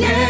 [0.00, 0.29] yeah.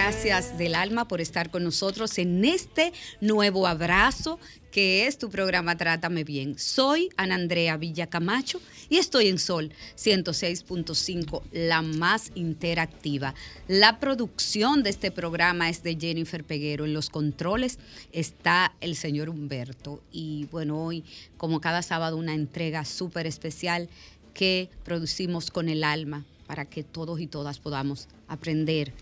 [0.00, 4.38] Gracias del alma por estar con nosotros en este nuevo abrazo
[4.70, 6.56] que es tu programa Trátame Bien.
[6.56, 13.34] Soy Ana Andrea Villacamacho y estoy en Sol 106.5, la más interactiva.
[13.66, 16.84] La producción de este programa es de Jennifer Peguero.
[16.84, 17.80] En los controles
[18.12, 20.00] está el señor Humberto.
[20.12, 21.02] Y bueno, hoy,
[21.36, 23.88] como cada sábado, una entrega súper especial
[24.32, 28.92] que producimos con el alma para que todos y todas podamos aprender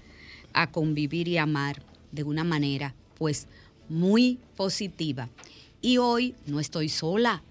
[0.56, 3.46] a convivir y amar de una manera pues
[3.88, 5.28] muy positiva.
[5.80, 7.42] Y hoy no estoy sola,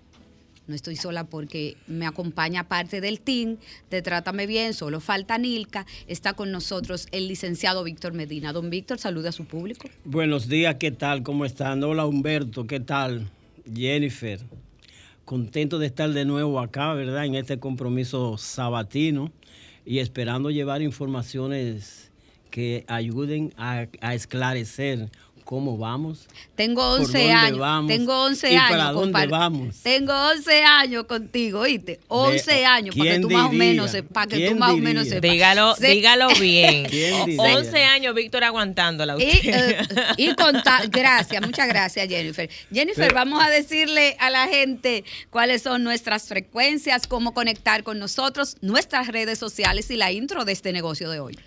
[0.68, 3.58] no estoy sola porque me acompaña parte del team
[3.92, 5.86] de Trátame Bien, solo falta Nilka.
[6.08, 8.52] Está con nosotros el licenciado Víctor Medina.
[8.52, 9.88] Don Víctor, saluda a su público.
[10.04, 11.22] Buenos días, ¿qué tal?
[11.22, 11.84] ¿Cómo están?
[11.84, 13.30] Hola Humberto, ¿qué tal?
[13.72, 14.40] Jennifer,
[15.24, 17.26] contento de estar de nuevo acá, ¿verdad?
[17.26, 19.32] En este compromiso sabatino
[19.86, 22.05] y esperando llevar informaciones
[22.56, 25.10] que ayuden a, esclarecer
[25.44, 26.26] cómo vamos.
[26.56, 27.88] Tengo 11 años.
[27.90, 28.70] Tengo 11 ¿Y años.
[28.70, 29.76] ¿Para dónde vamos?
[29.84, 32.00] Tengo 11 años contigo, ¿oíste?
[32.08, 35.30] 11 años para que tú más o menos para que tú más o menos sepas.
[35.30, 36.88] Dígalo, dígalo bien.
[37.38, 39.34] 11 años Víctor aguantándola usted.
[40.18, 40.36] Y, eh,
[40.88, 42.50] y gracias, muchas gracias Jennifer.
[42.72, 48.56] Jennifer, vamos a decirle a la gente cuáles son nuestras frecuencias, cómo conectar con nosotros,
[48.62, 51.38] nuestras redes sociales y la intro de este negocio de hoy.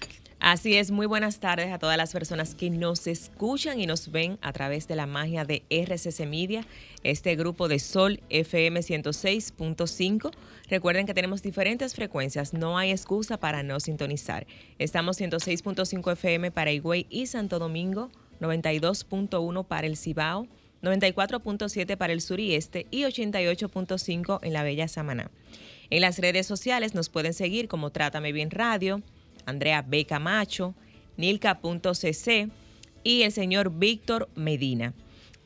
[0.40, 4.38] Así es, muy buenas tardes a todas las personas que nos escuchan y nos ven
[4.40, 6.64] a través de la magia de RCC Media,
[7.02, 10.30] este grupo de Sol FM 106.5.
[10.70, 14.46] Recuerden que tenemos diferentes frecuencias, no hay excusa para no sintonizar.
[14.78, 18.08] Estamos 106.5 FM para Higüey y Santo Domingo,
[18.40, 20.46] 92.1 para el Cibao,
[20.82, 25.32] 94.7 para el sur y este y 88.5 en la Bella Samaná.
[25.90, 29.02] En las redes sociales nos pueden seguir como Trátame Bien Radio,
[29.48, 30.04] Andrea B.
[30.04, 30.74] Camacho,
[31.16, 32.48] Nilka.cc
[33.02, 34.94] y el señor Víctor Medina.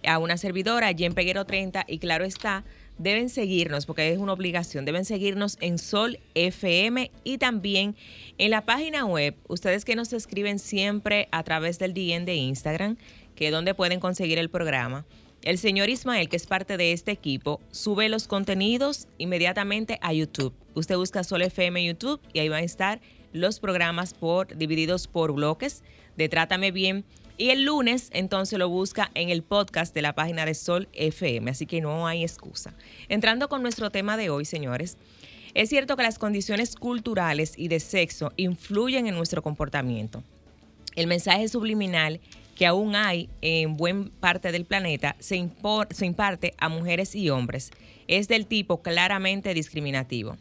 [0.05, 2.65] A una servidora, Jen Peguero 30, y claro está,
[2.99, 7.95] deben seguirnos, porque es una obligación, deben seguirnos en Sol FM y también
[8.39, 9.37] en la página web.
[9.49, 12.97] Ustedes que nos escriben siempre a través del DM de Instagram,
[13.37, 15.05] que es donde pueden conseguir el programa.
[15.43, 20.55] El señor Ismael, que es parte de este equipo, sube los contenidos inmediatamente a YouTube.
[20.75, 23.01] Usted busca Sol FM YouTube y ahí va a estar
[23.33, 25.83] los programas por, divididos por bloques
[26.17, 27.05] de Trátame Bien.
[27.39, 31.51] Y el lunes entonces lo busca en el podcast de la página de Sol FM,
[31.51, 32.75] así que no hay excusa.
[33.09, 34.97] Entrando con nuestro tema de hoy, señores,
[35.55, 40.23] es cierto que las condiciones culturales y de sexo influyen en nuestro comportamiento.
[40.95, 42.21] El mensaje subliminal
[42.55, 45.49] que aún hay en buena parte del planeta se,
[45.91, 47.71] se imparte a mujeres y hombres
[48.09, 50.37] es del tipo claramente discriminativo.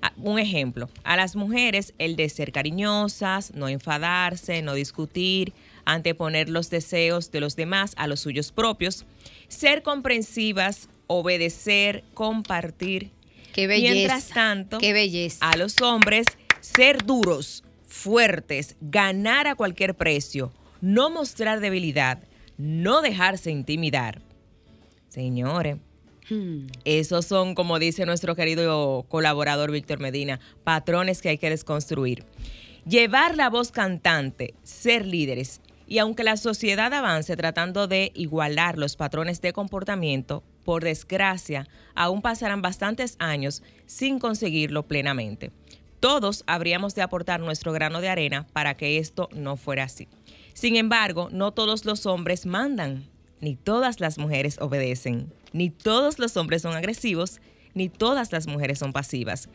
[0.00, 5.52] Ah, un ejemplo, a las mujeres el de ser cariñosas, no enfadarse, no discutir,
[5.84, 9.06] anteponer los deseos de los demás a los suyos propios,
[9.48, 13.10] ser comprensivas, obedecer, compartir,
[13.52, 13.94] Qué belleza.
[13.94, 15.48] Mientras tanto, qué belleza.
[15.48, 16.26] a los hombres
[16.60, 22.22] ser duros, fuertes, ganar a cualquier precio, no mostrar debilidad,
[22.56, 24.20] no dejarse intimidar.
[25.08, 25.78] Señores,
[26.30, 26.66] Hmm.
[26.84, 32.24] esos son, como dice nuestro querido colaborador Víctor Medina, patrones que hay que desconstruir.
[32.86, 35.60] Llevar la voz cantante, ser líderes.
[35.86, 42.20] Y aunque la sociedad avance tratando de igualar los patrones de comportamiento, por desgracia, aún
[42.20, 45.50] pasarán bastantes años sin conseguirlo plenamente.
[45.98, 50.08] Todos habríamos de aportar nuestro grano de arena para que esto no fuera así.
[50.52, 53.04] Sin embargo, no todos los hombres mandan,
[53.40, 57.40] ni todas las mujeres obedecen, ni todos los hombres son agresivos,
[57.74, 59.48] ni todas las mujeres son pasivas.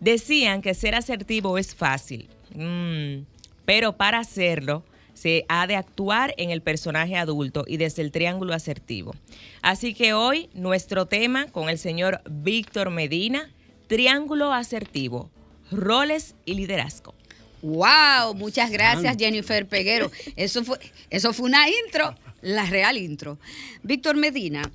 [0.00, 3.24] Decían que ser asertivo es fácil, Mm,
[3.64, 8.52] pero para hacerlo se ha de actuar en el personaje adulto y desde el triángulo
[8.52, 9.14] asertivo.
[9.62, 13.50] Así que hoy nuestro tema con el señor Víctor Medina,
[13.86, 15.30] triángulo asertivo,
[15.70, 17.14] roles y liderazgo.
[17.64, 20.10] Wow, muchas gracias Jennifer Peguero.
[20.36, 20.78] Eso fue,
[21.08, 23.38] eso fue una intro, la real intro.
[23.82, 24.70] Víctor Medina,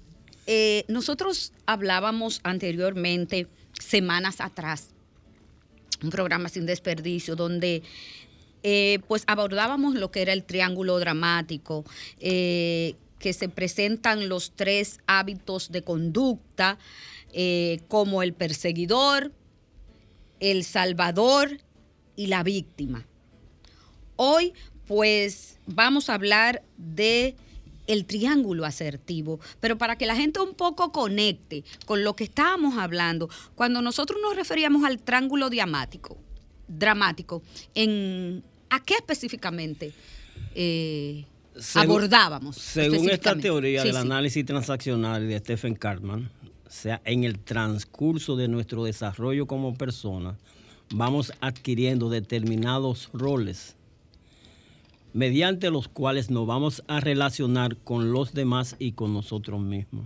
[0.48, 3.46] eh, nosotros hablábamos anteriormente,
[3.80, 4.88] semanas atrás,
[6.02, 7.84] un programa sin desperdicio, donde
[8.64, 11.86] eh, pues abordábamos lo que era el triángulo dramático,
[12.20, 16.80] eh, que se presentan los tres hábitos de conducta,
[17.88, 19.32] como el perseguidor,
[20.40, 21.60] el salvador
[22.20, 23.06] y la víctima.
[24.18, 24.52] Hoy
[24.88, 27.36] pues vamos a hablar de
[27.88, 32.78] el triángulo asertivo, pero para que la gente un poco conecte con lo que estábamos
[32.78, 36.18] hablando, cuando nosotros nos referíamos al triángulo diamático,
[36.68, 37.42] dramático,
[37.74, 39.94] en ¿a qué específicamente
[40.56, 41.24] eh,
[41.58, 42.58] Según- abordábamos?
[42.58, 44.02] Según esta teoría Sí, del sí.
[44.02, 46.30] análisis transaccional de Stephen Cartman,
[46.68, 50.38] o sea, en el transcurso de nuestro desarrollo como persona,
[50.92, 53.76] vamos adquiriendo determinados roles
[55.14, 60.06] mediante los cuales nos vamos a relacionar con los demás y con nosotros mismos.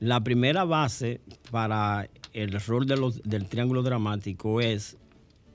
[0.00, 1.20] La primera base
[1.50, 4.96] para el rol de los- del triángulo dramático es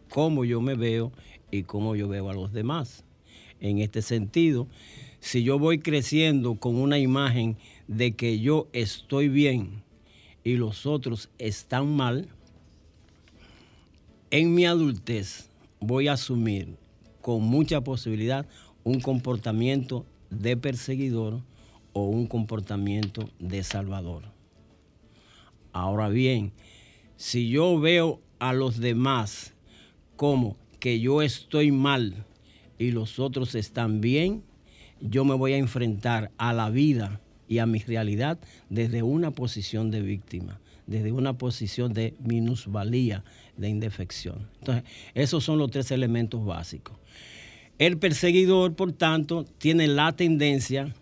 [0.10, 1.12] cómo yo me veo
[1.52, 3.04] y cómo yo veo a los demás.
[3.60, 4.68] En este sentido,
[5.20, 9.84] si yo voy creciendo con una imagen de que yo estoy bien
[10.44, 12.30] y los otros están mal,
[14.32, 16.76] en mi adultez voy a asumir
[17.22, 18.46] con mucha posibilidad
[18.84, 21.42] un comportamiento de perseguidor
[21.94, 24.24] o un comportamiento de salvador.
[25.72, 26.52] Ahora bien,
[27.16, 29.54] si yo veo a los demás
[30.16, 32.26] como que yo estoy mal
[32.78, 34.44] y los otros están bien,
[35.00, 38.40] yo me voy a enfrentar a la vida y a mi realidad
[38.70, 43.24] desde una posición de víctima, desde una posición de minusvalía,
[43.58, 44.48] de indefección.
[44.60, 46.98] Entonces, esos son los tres elementos básicos.
[47.78, 50.96] El perseguidor, por tanto, tiene la tendencia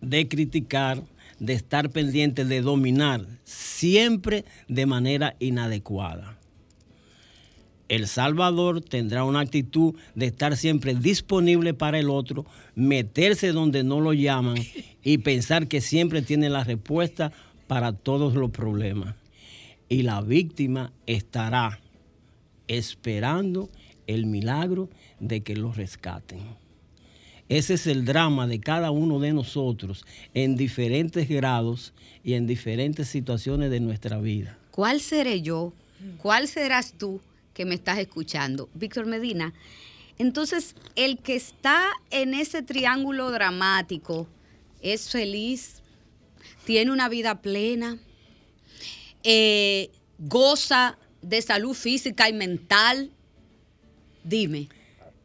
[0.00, 1.02] de criticar,
[1.38, 6.38] de estar pendiente, de dominar, siempre de manera inadecuada.
[7.88, 14.00] El Salvador tendrá una actitud de estar siempre disponible para el otro, meterse donde no
[14.00, 14.56] lo llaman
[15.02, 17.32] y pensar que siempre tiene la respuesta
[17.66, 19.14] para todos los problemas.
[19.88, 21.80] Y la víctima estará
[22.68, 23.70] esperando
[24.06, 24.88] el milagro
[25.20, 26.40] de que lo rescaten.
[27.48, 31.92] Ese es el drama de cada uno de nosotros en diferentes grados
[32.24, 34.58] y en diferentes situaciones de nuestra vida.
[34.70, 35.74] ¿Cuál seré yo?
[36.18, 37.20] ¿Cuál serás tú
[37.52, 38.70] que me estás escuchando?
[38.74, 39.52] Víctor Medina.
[40.18, 44.26] Entonces, el que está en ese triángulo dramático
[44.80, 45.81] es feliz,
[46.64, 47.98] tiene una vida plena,
[49.24, 53.10] eh, goza de salud física y mental.
[54.24, 54.68] Dime,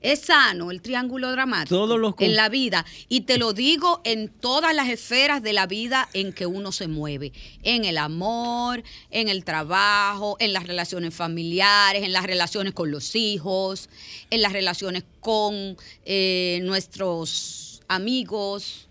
[0.01, 2.85] ¿es sano el triángulo dramático Todos los en la vida?
[3.09, 6.87] Y te lo digo en todas las esferas de la vida en que uno se
[6.87, 7.31] mueve.
[7.63, 13.15] En el amor, en el trabajo, en las relaciones familiares, en las relaciones con los
[13.15, 13.89] hijos,
[14.29, 18.87] en las relaciones con eh, nuestros amigos,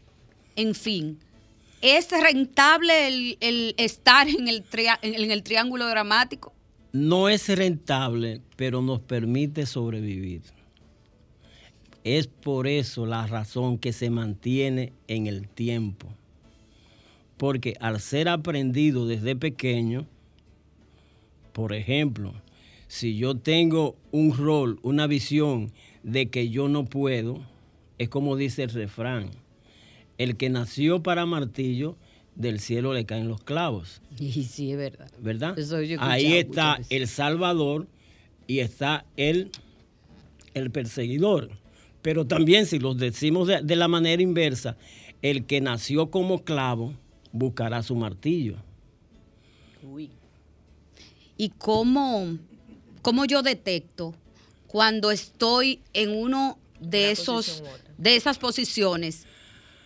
[0.54, 1.18] en fin.
[1.86, 6.52] ¿Es rentable el, estar en el triángulo dramático?
[6.90, 10.42] No es rentable, pero nos permite sobrevivir.
[12.02, 16.08] Es por eso la razón que se mantiene en el tiempo.
[17.36, 20.08] Porque al ser aprendido desde pequeño,
[21.52, 22.34] por ejemplo,
[22.88, 25.70] si yo tengo un rol, una visión
[26.02, 27.46] de que yo no puedo,
[27.98, 29.30] es como dice el refrán,
[30.18, 31.96] el que nació para martillo
[32.34, 34.00] del cielo le caen los clavos.
[34.18, 35.10] Y sí, es verdad.
[35.20, 35.58] ¿Verdad?
[35.58, 37.86] Eso yo Ahí está el Salvador
[38.46, 39.50] y está el,
[40.54, 41.50] el perseguidor.
[42.02, 44.76] Pero también si los decimos de, de la manera inversa,
[45.22, 46.94] el que nació como clavo
[47.32, 48.56] buscará su martillo.
[51.38, 52.38] ¿Y cómo,
[53.02, 54.14] cómo yo detecto
[54.66, 57.62] cuando estoy en uno de Una esos
[57.98, 59.26] de esas posiciones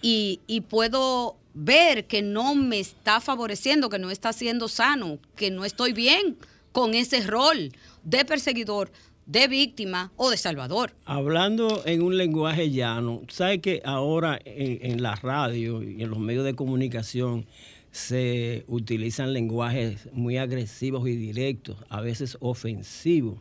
[0.02, 5.64] y, puedo ver que no me está favoreciendo, que no está siendo sano, que no
[5.64, 6.37] estoy bien
[6.73, 7.73] con ese rol
[8.04, 8.90] de perseguidor,
[9.26, 10.92] de víctima o de salvador?
[11.04, 16.45] Hablando en un lenguaje llano, ¿sabe que ahora en la radio y en los medios
[16.45, 17.47] de comunicación
[17.90, 23.38] se utilizan lenguajes muy agresivos y directos, a veces ofensivos?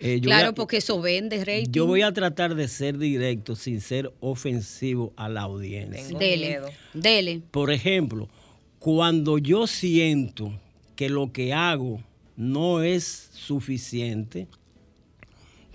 [0.00, 1.72] Eh, yo voy claro, a- porque eso vende rating.
[1.72, 6.04] Yo voy a tratar de ser directo sin ser ofensivo a la audiencia.
[6.06, 6.70] Tengo Dele, miedo.
[6.94, 7.42] dele.
[7.50, 8.28] Por ejemplo,
[8.78, 10.52] cuando yo siento
[10.94, 12.00] que lo que hago
[12.36, 14.46] no es suficiente,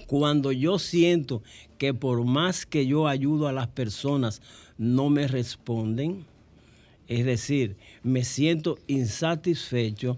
[0.07, 1.41] cuando yo siento
[1.77, 4.41] que por más que yo ayudo a las personas
[4.77, 6.25] no me responden,
[7.07, 10.17] es decir, me siento insatisfecho,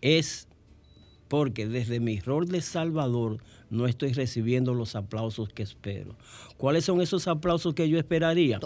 [0.00, 0.46] es
[1.28, 3.38] porque desde mi rol de Salvador
[3.70, 6.14] no estoy recibiendo los aplausos que espero.
[6.56, 8.60] ¿Cuáles son esos aplausos que yo esperaría?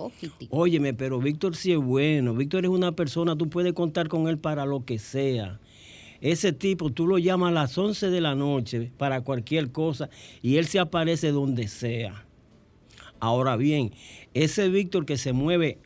[0.51, 2.35] Óyeme, pero Víctor sí es bueno.
[2.35, 5.59] Víctor es una persona, tú puedes contar con él para lo que sea.
[6.21, 10.11] Ese tipo, tú lo llamas a las 11 de la noche para cualquier cosa
[10.43, 12.27] y él se aparece donde sea.
[13.21, 13.93] Ahora bien,
[14.35, 15.79] ese Víctor que se mueve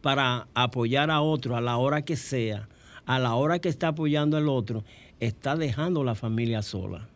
[0.00, 2.68] para apoyar a otro a la hora que sea,
[3.04, 4.84] a la hora que está apoyando al otro,
[5.20, 7.08] está dejando la familia sola.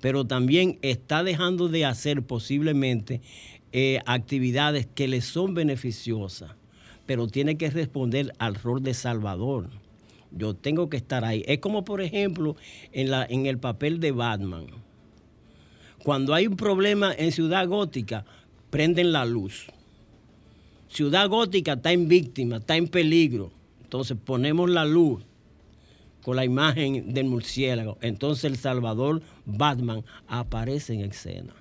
[0.00, 3.20] Pero también está dejando de hacer posiblemente
[3.72, 6.52] eh, actividades que le son beneficiosas,
[7.06, 9.70] pero tiene que responder al rol de Salvador.
[10.30, 11.42] Yo tengo que estar ahí.
[11.46, 12.56] Es como, por ejemplo,
[12.92, 14.66] en, la, en el papel de Batman.
[16.02, 18.24] Cuando hay un problema en Ciudad Gótica,
[18.70, 19.66] prenden la luz.
[20.88, 23.50] Ciudad Gótica está en víctima, está en peligro.
[23.82, 25.24] Entonces ponemos la luz
[26.26, 27.98] con la imagen del murciélago.
[28.00, 31.54] Entonces el Salvador Batman aparece en escena.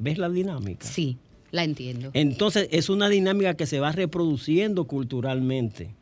[0.00, 0.84] ¿Ves la dinámica?
[0.84, 1.16] Sí,
[1.52, 2.10] la entiendo.
[2.12, 5.94] Entonces es una dinámica que se va reproduciendo culturalmente.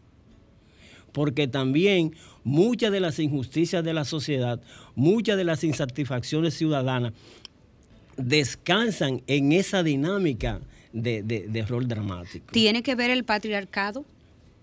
[1.12, 4.58] Porque también muchas de las injusticias de la sociedad,
[4.94, 7.12] muchas de las insatisfacciones ciudadanas
[8.16, 10.60] descansan en esa dinámica
[10.94, 12.52] de, de- de rol dramático.
[12.52, 14.06] ¿Tiene que ver el patriarcado?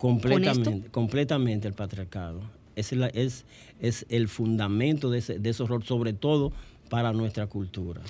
[0.03, 2.41] Completamente, completamente el patriarcado.
[2.75, 3.45] Es, la- es,
[3.79, 6.51] es el fundamento de, ese, de esos roles, sobre todo
[6.89, 8.01] para nuestra cultura.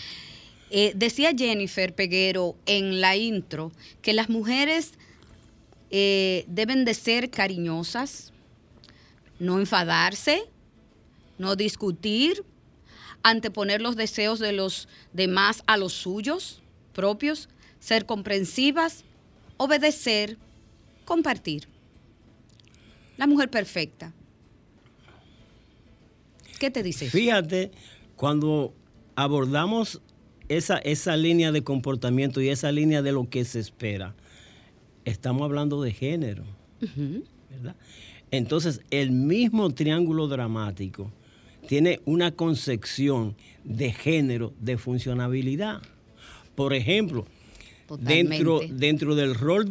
[0.71, 3.71] Eh, decía Jennifer Peguero en la intro
[4.01, 4.93] que las mujeres
[5.91, 8.33] eh, deben de ser cariñosas,
[9.38, 10.45] no enfadarse,
[11.38, 12.43] no discutir,
[13.21, 16.59] anteponer los deseos de los demás a los suyos
[16.93, 19.03] propios, ser comprensivas,
[19.57, 20.38] obedecer,
[21.05, 21.67] compartir.
[23.17, 24.13] La mujer perfecta.
[26.60, 27.10] ¿Qué te dice?
[27.10, 27.72] Fíjate,
[28.15, 28.74] cuando
[29.15, 30.01] abordamos
[30.50, 34.15] esa, esa línea de comportamiento y esa línea de lo que se espera,
[35.05, 36.43] estamos hablando de género.
[37.50, 37.75] ¿verdad?
[38.32, 41.12] Entonces, el mismo triángulo dramático
[41.67, 45.82] tiene una concepción de género, de funcionabilidad.
[46.55, 47.25] Por ejemplo,
[48.00, 48.86] dentro, Totalmente.
[48.86, 49.67] dentro, del rol,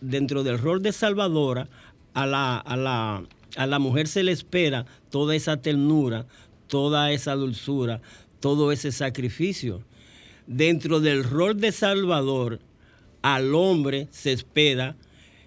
[0.00, 1.68] dentro del rol de salvadora,
[2.16, 3.22] a la, a, la,
[3.56, 6.26] a la mujer se le espera toda esa ternura,
[6.66, 8.00] toda esa dulzura,
[8.40, 9.82] todo ese sacrificio.
[10.46, 12.60] Dentro del rol de salvador,
[13.20, 14.96] al hombre se espera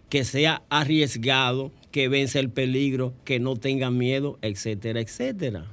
[0.09, 5.65] que sea arriesgado, que vence el peligro, que no tenga miedo, etcétera, etcétera.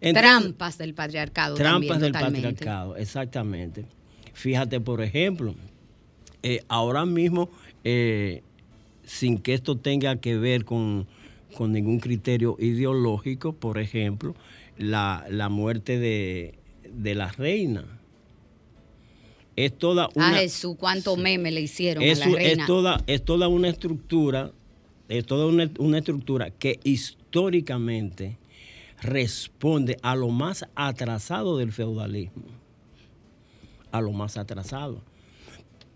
[0.00, 1.56] Entonces- Trampas del patriarcado.
[1.56, 2.48] Trampas también, del totalmente.
[2.50, 3.84] patriarcado, exactamente.
[4.32, 5.56] Fíjate, por ejemplo,
[6.44, 7.50] eh, ahora mismo,
[7.82, 8.42] eh,
[9.06, 11.06] sin que esto tenga que ver con,
[11.56, 14.34] con ningún criterio ideológico, por ejemplo,
[14.78, 16.54] la, la muerte de,
[16.92, 17.84] de la reina.
[19.56, 20.36] Es toda una...
[20.36, 22.66] Ah, Jesús, cuánto meme le hicieron Es, a la u- es reina.
[22.66, 24.50] toda, es toda una estructura,
[25.08, 28.36] es toda una, una estructura que históricamente
[29.00, 32.42] responde a lo más atrasado del feudalismo,
[33.92, 35.02] a lo más atrasado.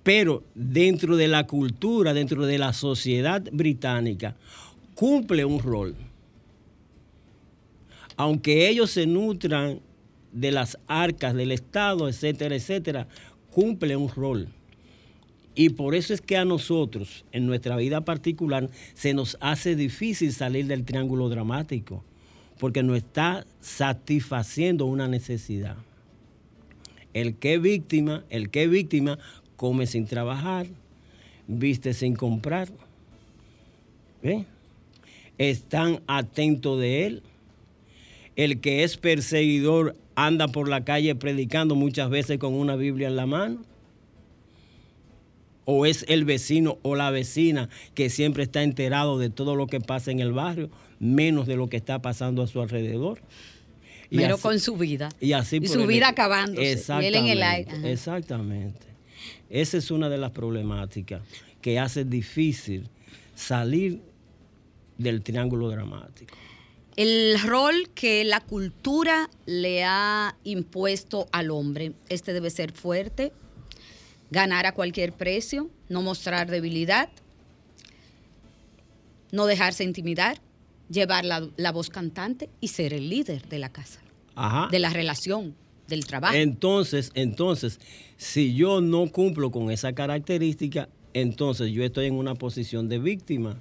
[0.09, 4.37] Pero dentro de la cultura, dentro de la sociedad británica,
[4.95, 5.95] cumple un rol.
[8.17, 9.81] Aunque ellos se nutran
[10.33, 13.07] de las arcas del Estado, etcétera, etcétera,
[13.51, 14.49] cumple un rol.
[15.55, 20.33] Y por eso es que a nosotros, en nuestra vida particular, se nos hace difícil
[20.33, 22.03] salir del triángulo dramático,
[22.59, 25.77] porque no está satisfaciendo una necesidad.
[27.13, 29.19] El que es víctima, el que es víctima,
[29.59, 30.69] come sin trabajar,
[31.49, 32.69] viste sin comprar.
[35.37, 37.23] Están atentos de él.
[38.37, 43.17] El que es perseguidor anda por la calle predicando muchas veces con una Biblia en
[43.17, 43.65] la mano.
[45.65, 49.81] O es el vecino o la vecina que siempre está enterado de todo lo que
[49.81, 53.21] pasa en el barrio, menos de lo que está pasando a su alrededor.
[54.09, 55.09] Pero con su vida.
[55.21, 56.81] Y así su vida acabándose.
[57.03, 57.93] Y él en el aire.
[57.93, 58.88] Exactamente.
[59.51, 61.23] Esa es una de las problemáticas
[61.61, 62.89] que hace difícil
[63.35, 64.01] salir
[64.97, 66.35] del triángulo dramático.
[66.97, 73.33] El rol que la cultura le ha impuesto al hombre, este debe ser fuerte,
[74.31, 77.09] ganar a cualquier precio, no mostrar debilidad,
[79.31, 80.41] no dejarse intimidar,
[80.91, 84.01] llevar la, voz cantante y ser el líder de la casa,
[84.71, 85.55] de la relación,
[85.89, 86.35] del trabajo.
[86.35, 87.81] Entonces, entonces,
[88.17, 93.57] si yo no cumplo con esa característica, entonces yo estoy en una posición de víctima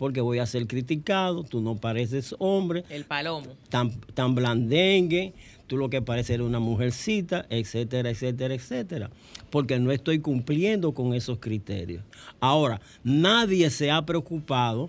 [0.00, 2.84] porque voy a ser criticado, tú no pareces hombre.
[2.88, 3.48] El palomo.
[3.68, 5.34] Tan, tan blandengue,
[5.66, 9.10] tú lo que pareces es una mujercita, etcétera, etcétera, etcétera.
[9.50, 12.02] Porque no estoy cumpliendo con esos criterios.
[12.40, 14.88] Ahora, nadie se ha preocupado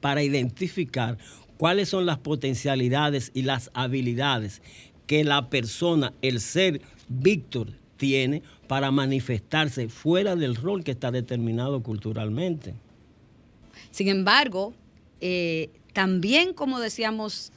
[0.00, 1.18] para identificar
[1.58, 4.62] cuáles son las potencialidades y las habilidades
[5.06, 11.82] que la persona, el ser Víctor, tiene para manifestarse fuera del rol que está determinado
[11.82, 12.74] culturalmente.
[13.90, 14.74] Sin embargo,
[15.20, 17.52] eh, también como decíamos,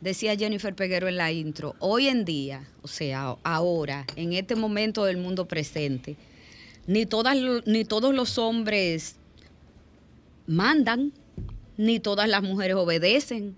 [0.00, 5.04] decía Jennifer Peguero en la intro, hoy en día, o sea, ahora, en este momento
[5.04, 6.16] del mundo presente,
[6.86, 9.16] ni, todas, ni todos los hombres
[10.46, 11.12] mandan,
[11.76, 13.56] ni todas las mujeres obedecen,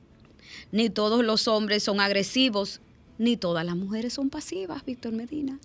[0.72, 2.80] ni todos los hombres son agresivos,
[3.18, 5.58] ni todas las mujeres son pasivas, Víctor Medina.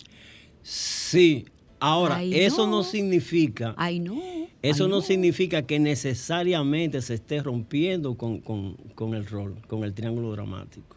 [0.62, 1.46] Sí,
[1.80, 2.84] ahora, eso no.
[2.84, 3.74] significa...
[3.76, 4.20] Ay, no.
[4.62, 10.96] Eso no, significa que necesariamente se esté rompiendo con, el rol, con el triángulo dramático.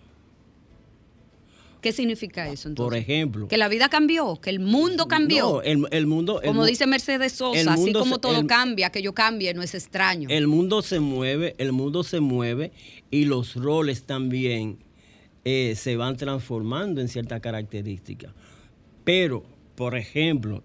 [1.82, 2.90] ¿Qué significa eso entonces?
[2.90, 3.48] Por ejemplo.
[3.48, 5.62] Que la vida cambió, que el mundo cambió.
[5.64, 6.42] No, el, mundo.
[6.44, 10.28] como dice Mercedes Sosa, así como todo cambia, que yo cambie, no es extraño.
[10.30, 12.72] El mundo se mueve, el mundo se mueve
[13.12, 14.80] y los roles también
[15.46, 18.34] eh, se van transformando en ciertas características.
[19.04, 19.44] Pero,
[19.76, 20.64] por ejemplo,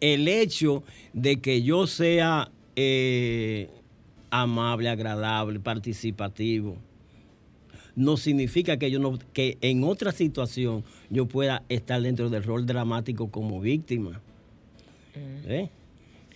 [0.00, 3.68] el hecho de que yo sea eh,
[4.30, 6.76] amable, agradable, participativo,
[7.94, 12.66] no significa que yo no, que en otra situación yo pueda estar dentro del rol
[12.66, 14.20] dramático como víctima.
[15.14, 15.50] Mm.
[15.50, 15.70] ¿Eh?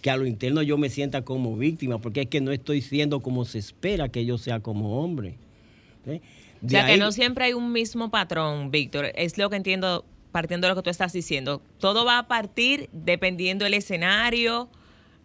[0.00, 3.20] Que a lo interno yo me sienta como víctima, porque es que no estoy siendo
[3.20, 5.36] como se espera que yo sea como hombre.
[6.06, 6.20] ¿Eh?
[6.64, 9.12] O sea que no siempre hay un mismo patrón, Víctor.
[9.14, 11.62] Es lo que entiendo partiendo de lo que tú estás diciendo.
[11.78, 14.68] Todo va a partir dependiendo del escenario,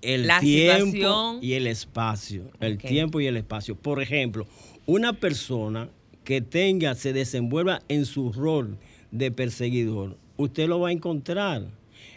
[0.01, 2.51] el la tiempo y el espacio.
[2.59, 3.75] El tiempo y el espacio.
[3.75, 4.47] Por ejemplo,
[4.85, 5.89] una persona
[6.23, 8.77] que tenga, se desenvuelva en su rol
[9.11, 11.67] de perseguidor, usted lo va a encontrar.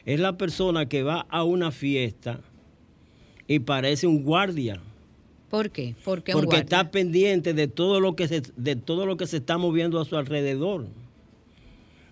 [0.04, 2.40] Es la persona que va a una fiesta
[3.46, 4.80] y parece un guardia.
[5.50, 5.94] ¿Por qué?
[6.04, 10.00] Porque está pendiente de todo lo que se, de todo lo que se está moviendo
[10.00, 10.86] a su alrededor.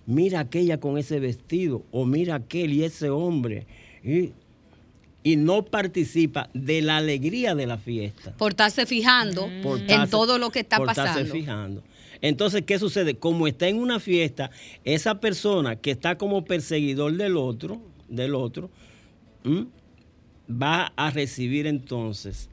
[0.07, 3.67] Mira aquella con ese vestido, o mira aquel y ese hombre.
[4.03, 4.33] Y,
[5.37, 8.33] no participa de la alegría de la fiesta.
[8.37, 11.11] Por estarse fijando en todo lo que está por pasando.
[11.11, 11.83] Estarse fijando.
[12.23, 13.17] Entonces, ¿qué sucede?
[13.17, 14.53] Como está en una fiesta,
[14.85, 18.71] esa persona que está como perseguidor del otro, del otro,
[20.49, 22.49] va a recibir entonces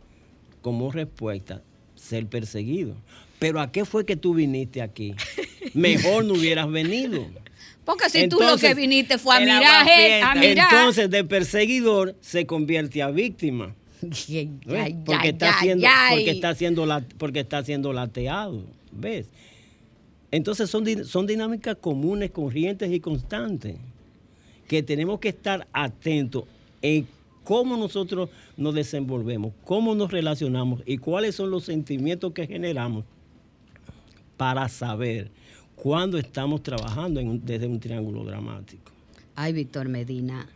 [0.64, 1.62] como respuesta
[1.94, 2.96] ser perseguido.
[3.38, 5.14] Pero ¿a qué fue que tú viniste aquí?
[5.76, 7.28] Mejor no hubieras venido.
[7.86, 9.88] Porque si tú lo que viniste fue a mirar,
[10.24, 10.68] a mirar.
[10.72, 13.76] Entonces, de perseguidor se convierte a víctima.
[15.06, 18.66] porque, está siendo, porque, está siendo porque está siendo lateado.
[18.92, 19.28] ¿Ves?
[20.32, 23.76] Entonces son, son dinámicas comunes, corrientes y constantes
[24.68, 26.46] que tenemos que estar atentos
[26.82, 27.06] en
[27.44, 33.06] cómo nosotros nos desenvolvemos, cómo nos relacionamos y cuáles son los sentimientos que generamos
[34.38, 35.32] para saber
[35.76, 38.92] cuándo estamos trabajando desde un triángulo dramático.
[39.36, 40.48] Ay, Víctor Medina,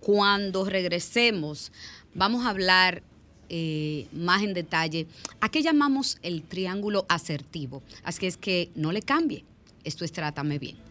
[0.00, 1.72] cuando regresemos
[2.14, 3.02] vamos a hablar
[3.48, 5.06] eh, más en detalle
[5.40, 7.82] a qué llamamos el triángulo asertivo.
[8.02, 9.44] Así es que no le cambie.
[9.84, 10.85] Esto es Trátame Bien.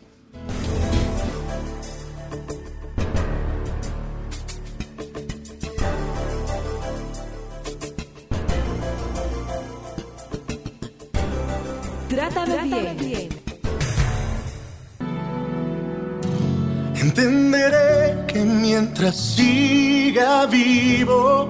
[12.15, 13.29] Trátame bien.
[16.95, 21.49] Entenderé que mientras siga vivo,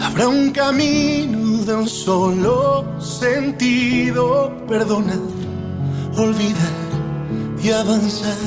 [0.00, 4.56] habrá un camino de un solo sentido.
[4.68, 5.18] Perdonar,
[6.16, 6.78] olvidar
[7.60, 8.38] y avanzar.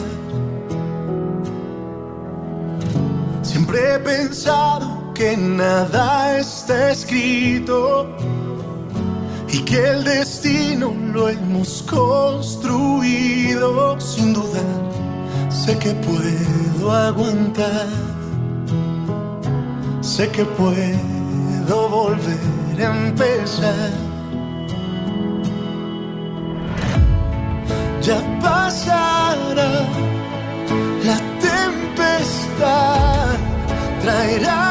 [3.41, 8.15] Siempre he pensado que nada está escrito
[9.65, 12.81] que el destino lo hemos construido
[13.99, 14.61] sin duda.
[15.49, 17.87] Sé que puedo aguantar,
[20.01, 23.91] sé que puedo volver a empezar.
[28.01, 29.85] Ya pasará
[31.03, 33.35] la tempestad,
[34.01, 34.70] traerá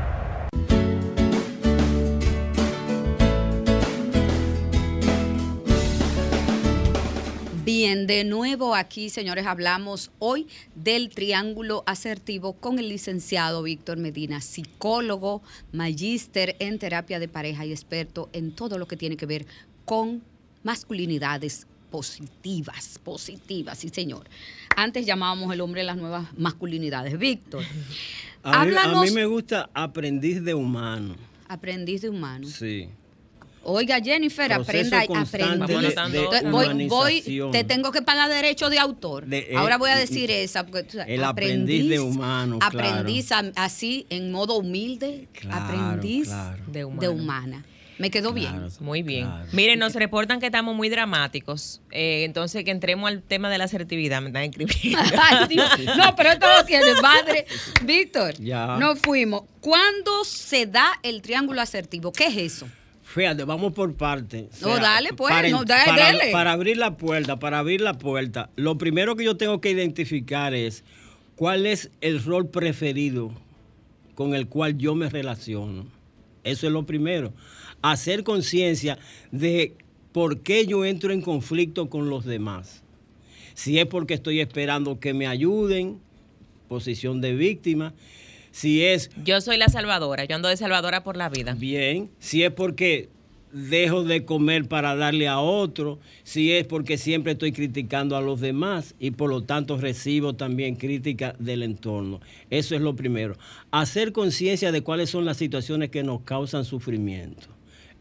[7.73, 14.41] Bien, de nuevo aquí, señores, hablamos hoy del triángulo asertivo con el licenciado Víctor Medina,
[14.41, 19.45] psicólogo, magíster en terapia de pareja y experto en todo lo que tiene que ver
[19.85, 20.21] con
[20.63, 24.27] masculinidades positivas, positivas, sí señor.
[24.75, 27.17] Antes llamábamos el hombre las nuevas masculinidades.
[27.17, 27.63] Víctor,
[28.43, 31.15] A mí, a mí me gusta aprendiz de humano.
[31.47, 32.45] aprendiz de humano.
[32.49, 32.89] Sí.
[33.63, 35.67] Oiga, Jennifer, Proceso aprenda, aprenda.
[35.67, 39.27] de- de Entonces, voy, voy, te tengo que pagar derecho de autor.
[39.27, 40.65] De- eh, Ahora voy a y- decir esa.
[40.65, 42.79] Porque, tú sabes, el aprendiz de humano, claro.
[42.89, 45.27] Aprendiz a- así, en modo humilde.
[45.33, 46.63] Claro, aprendiz claro.
[46.67, 47.63] De humana.
[47.99, 48.67] Me quedó bien.
[48.79, 49.27] Muy bien.
[49.27, 49.45] Claro.
[49.51, 51.81] Miren, nos reportan que estamos muy dramáticos.
[51.91, 54.23] Eh, entonces, que entremos al tema de la asertividad.
[54.23, 54.97] Me están escribiendo.
[55.21, 55.69] Ay, Dios.
[55.97, 57.45] No, pero esto lo tiene, padre.
[57.83, 58.77] Víctor, Ya.
[58.79, 59.43] nos fuimos.
[59.59, 62.11] ¿Cuándo se da el triángulo asertivo?
[62.11, 62.67] ¿Qué es eso?
[63.13, 64.61] Fíjate, vamos por partes.
[64.61, 66.31] No, dale, pues, para, no, dale, para- dale.
[66.31, 70.53] para abrir la puerta, para abrir la puerta, lo primero que yo tengo que identificar
[70.53, 70.83] es
[71.35, 73.31] cuál es el rol preferido
[74.15, 75.85] con el cual yo me relaciono.
[76.43, 77.33] Eso es lo primero.
[77.81, 78.97] Hacer conciencia
[79.31, 79.75] de
[80.11, 82.83] por qué yo entro en conflicto con los demás.
[83.55, 85.99] Si es porque estoy esperando que me ayuden,
[86.69, 87.93] posición de víctima.
[88.51, 90.25] Si es Yo soy la salvadora.
[90.25, 91.53] Yo ando de salvadora por la vida.
[91.57, 93.09] Bien, si es porque
[93.53, 98.39] dejo de comer para darle a otro, si es porque siempre estoy criticando a los
[98.39, 102.21] demás y por lo tanto recibo también crítica del entorno.
[102.49, 103.35] Eso es lo primero.
[103.71, 107.47] Hacer conciencia de cuáles son las situaciones que nos causan sufrimiento.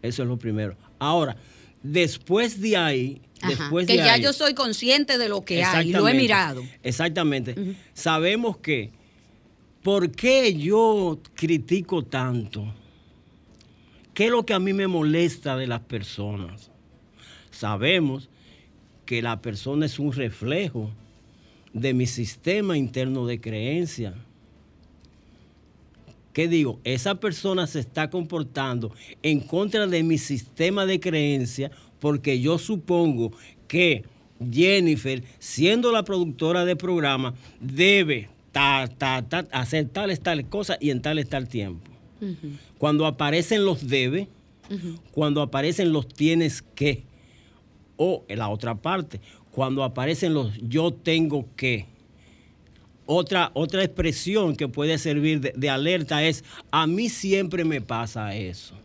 [0.02, 0.76] Eso es lo primero.
[1.00, 1.36] Ahora,
[1.82, 5.64] después de ahí, Ajá, después que de ya ahí- yo soy consciente de lo que
[5.64, 6.62] hay, lo he Exactamente, mirado.
[6.82, 7.54] Exactamente.
[7.92, 8.90] Sabemos que,
[9.82, 12.64] ¿por qué yo critico tanto?
[14.14, 16.70] ¿Qué es lo que a mí me molesta de las personas?
[17.50, 18.28] Sabemos
[19.06, 20.90] que la persona es un reflejo
[21.72, 24.14] de mi sistema interno de creencia.
[26.32, 26.80] ¿Qué digo?
[26.84, 33.32] Esa persona se está comportando en contra de mi sistema de creencia porque yo supongo
[33.66, 34.04] que
[34.50, 40.90] Jennifer, siendo la productora del programa, debe ta, ta, ta, hacer tales, tales cosas y
[40.90, 41.90] en tales, tal tiempo.
[42.78, 44.28] Cuando aparecen los debe,
[45.12, 47.04] cuando aparecen los tienes que,
[47.96, 51.86] o en la otra parte, cuando aparecen los yo tengo que.
[53.06, 58.36] Otra, otra expresión que puede servir de, de alerta es, a mí siempre me pasa
[58.36, 58.76] eso.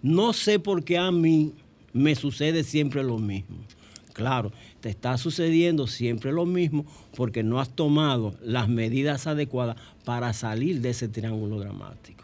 [0.00, 1.52] No sé por qué a mí
[1.92, 3.58] me sucede siempre lo mismo.
[4.14, 4.50] Claro,
[4.86, 10.80] te está sucediendo siempre lo mismo porque no has tomado las medidas adecuadas para salir
[10.80, 12.22] de ese triángulo dramático.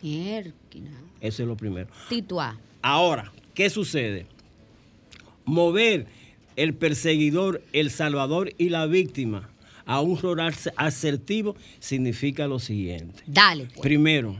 [0.00, 0.92] Mierquina.
[1.20, 1.88] Eso es lo primero.
[2.08, 2.58] Tito A.
[2.80, 4.24] Ahora, ¿qué sucede?
[5.44, 6.06] Mover
[6.56, 9.50] el perseguidor, el salvador y la víctima
[9.84, 13.22] a un rol as- asertivo significa lo siguiente.
[13.26, 13.80] Dale, pues.
[13.82, 14.36] Primero,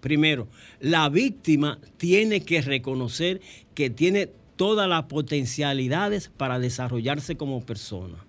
[0.00, 0.46] primero,
[0.78, 3.40] la víctima tiene que reconocer
[3.74, 8.24] que tiene todas las potencialidades para desarrollarse como persona.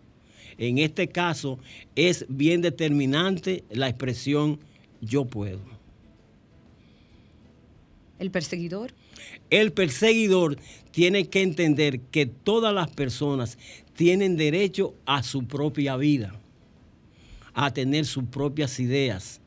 [0.58, 1.60] En este caso
[1.96, 4.60] es bien determinante la expresión
[5.02, 5.62] yo puedo.
[8.20, 8.94] ¿El perseguidor?
[9.50, 10.58] El perseguidor
[10.92, 13.58] tiene que entender que todas las personas
[13.96, 16.40] tienen derecho a su propia vida,
[17.54, 19.42] a tener sus propias ideas.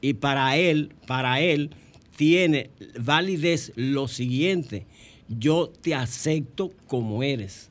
[0.00, 1.70] Y para él, para él,
[2.16, 4.86] tiene validez lo siguiente,
[5.28, 7.70] yo te acepto como eres.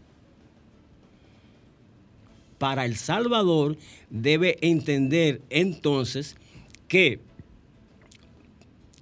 [2.57, 3.77] Para El Salvador
[4.09, 6.35] debe entender entonces
[6.87, 7.19] que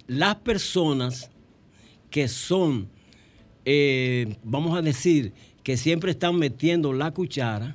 [0.06, 1.30] las personas
[2.10, 2.88] que son,
[3.64, 7.74] eh, vamos a decir, que siempre están metiendo la cuchara,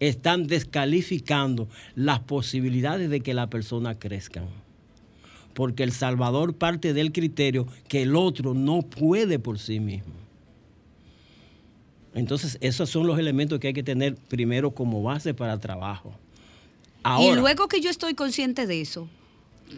[0.00, 4.44] están descalificando las posibilidades de que la persona crezca.
[5.58, 10.12] Porque El Salvador parte del criterio que el otro no puede por sí mismo.
[12.14, 16.14] Entonces, esos son los elementos que hay que tener primero como base para el trabajo.
[17.20, 19.08] y luego que yo estoy consciente de eso,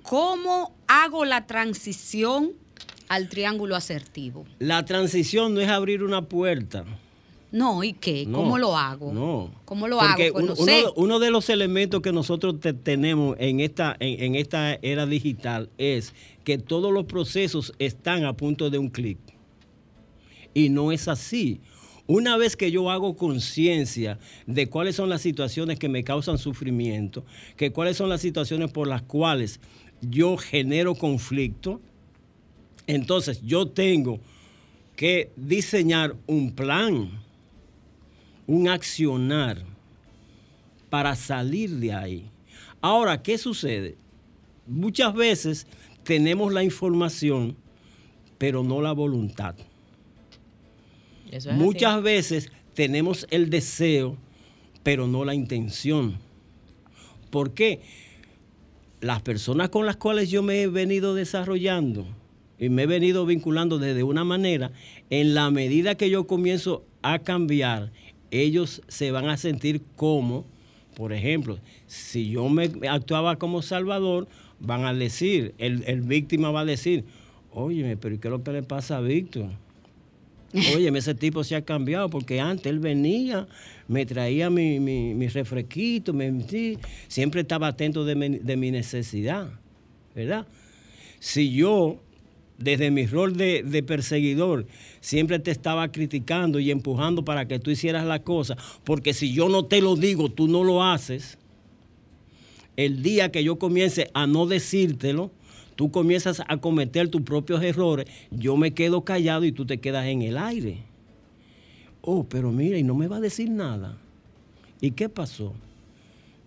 [0.02, 2.50] ¿cómo hago la transición
[3.08, 4.44] al triángulo asertivo?
[4.58, 6.84] La transición no es abrir una puerta.
[7.52, 8.28] No, ¿y qué?
[8.30, 9.12] ¿Cómo lo hago?
[9.12, 9.50] No.
[9.64, 10.22] ¿Cómo lo hago?
[10.34, 10.54] Uno,
[10.94, 16.58] uno, de los elementos que nosotros tenemos en esta, en, esta era digital es que
[16.58, 19.18] todos los procesos están a punto de un clic.
[20.54, 21.60] Y no es así.
[22.06, 27.24] Una vez que yo hago conciencia de cuáles son las situaciones que me causan sufrimiento,
[27.56, 29.60] que cuáles son las situaciones por las cuales
[30.02, 31.80] yo genero conflicto,
[32.86, 34.20] entonces yo tengo
[34.96, 37.10] que diseñar un plan
[38.50, 39.62] un accionar
[40.90, 42.24] para salir de ahí.
[42.80, 43.96] Ahora, ¿qué sucede?
[44.66, 45.68] Muchas veces
[46.02, 47.56] tenemos la información,
[48.38, 49.54] pero no la voluntad.
[51.52, 54.16] Muchas veces tenemos el deseo,
[54.82, 56.18] pero no la intención.
[57.30, 57.82] ¿Por qué?
[59.00, 62.04] Las personas con las cuales yo me he venido desarrollando
[62.58, 64.72] y me he venido vinculando desde una manera,
[65.08, 67.92] en la medida que yo comienzo a cambiar
[68.30, 70.44] ellos se van a sentir como,
[70.94, 74.28] por ejemplo, si yo me actuaba como Salvador,
[74.60, 77.04] van a decir, el, víctima va a decir,
[77.52, 79.50] óyeme, pero ¿qué es lo que le pasa a Víctor?
[80.74, 83.46] Óyeme, ese tipo se ha cambiado porque antes él venía,
[83.86, 86.44] me traía mi, mi, refresquito, me,
[87.08, 89.48] siempre estaba atento de mi, de mi necesidad,
[90.14, 90.46] ¿verdad?
[91.20, 92.00] Si yo
[92.60, 94.66] desde mi rol de, perseguidor,
[95.00, 99.48] siempre te estaba criticando y empujando para que tú hicieras la cosa, porque si yo
[99.48, 101.38] no te lo digo, tú no lo haces.
[102.76, 105.30] El día que yo comience a no decírtelo,
[105.74, 110.06] tú comienzas a cometer tus propios errores, yo me quedo callado y tú te quedas
[110.06, 110.82] en el aire.
[112.02, 113.96] Oh, pero mira, y no me va a decir nada.
[114.82, 115.54] ¿Y qué pasó?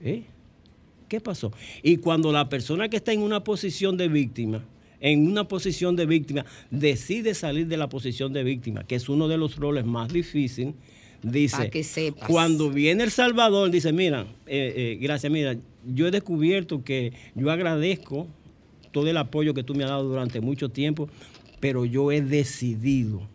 [0.01, 0.23] ¿Eh?
[1.07, 1.51] ¿Qué pasó?
[1.81, 4.63] Y cuando la persona que está en una posición de víctima,
[5.03, 9.27] en una posición de víctima, decide salir de la posición de víctima, que es uno
[9.27, 10.75] de los roles más difíciles,
[11.21, 17.11] dice, cuando viene El Salvador, dice, mira, eh, eh, gracias, mira, yo he descubierto que
[17.35, 18.27] yo agradezco
[18.91, 21.09] todo el apoyo que tú me has dado durante mucho tiempo,
[21.59, 23.27] pero yo he decidido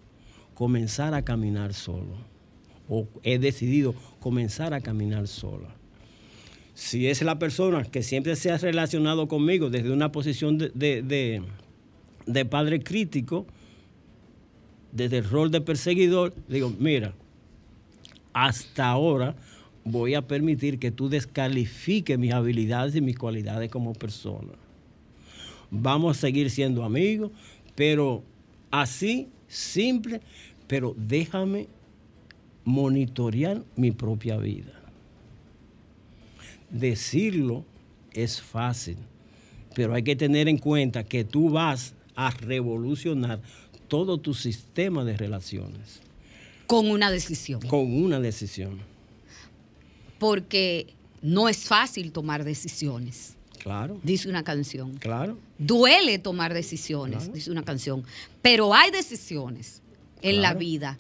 [0.55, 2.17] comenzar a caminar solo,
[2.89, 5.78] o he decidido comenzar a caminar sola
[6.79, 11.43] si es la persona que siempre se ha relacionado conmigo desde una posición de,
[12.25, 13.49] de, padre crítico,
[14.93, 17.15] desde el rol de perseguidor, digo, mira,
[18.33, 19.35] hasta ahora
[19.83, 24.53] voy a permitir que tú descalifiques mis habilidades y mis cualidades como persona.
[25.73, 27.33] Vamos a seguir siendo amigos,
[27.75, 28.23] pero
[28.71, 30.21] así, simple,
[30.69, 31.67] pero déjame
[32.65, 34.78] monitorear mi propia vida
[36.71, 37.65] decirlo
[38.13, 38.97] es fácil,
[39.75, 43.41] pero hay que tener en cuenta que tú vas a revolucionar
[43.89, 46.01] todo tu sistema de relaciones.
[46.67, 47.61] Con una decisión.
[47.63, 48.79] Con una decisión.
[50.19, 53.35] Porque no es fácil tomar decisiones.
[53.59, 54.01] Claro.
[54.03, 54.95] Dice una canción.
[54.99, 55.39] Claro.
[55.59, 58.05] Duele tomar decisiones, dice una canción.
[58.43, 59.83] Pero hay decisiones
[60.23, 60.99] en la vida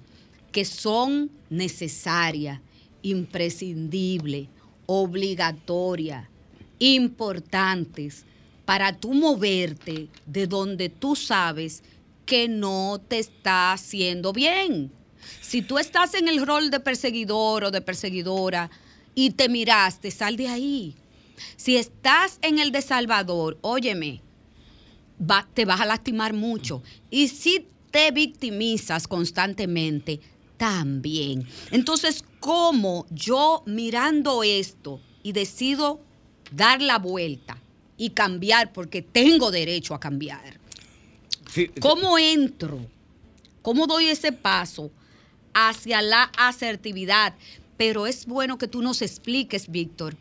[0.52, 2.61] que son necesarias,
[3.02, 4.48] imprescindibles,
[4.90, 6.31] obligatoria,
[6.79, 8.24] importantes
[8.64, 11.83] para tú moverte de donde tú sabes
[12.24, 14.90] que no te está haciendo bien.
[15.42, 18.70] Si tú estás en el rol de perseguidor o de perseguidora
[19.14, 20.94] y te miraste, sal de ahí.
[21.57, 24.22] Si estás en el de Salvador, óyeme,
[25.53, 26.83] te vas a lastimar mucho.
[27.11, 30.20] Y si te victimizas constantemente,
[30.59, 31.46] también.
[31.70, 36.00] Entonces, ¿cómo yo mirando esto y decido
[36.50, 37.58] dar la vuelta
[37.98, 40.58] y cambiar porque tengo derecho a cambiar?
[41.52, 42.80] Sí, ¿Cómo entro?
[43.61, 44.90] ¿Cómo doy ese paso
[45.52, 47.34] hacia la asertividad?
[47.76, 50.16] Pero es bueno que tú nos expliques, Víctor,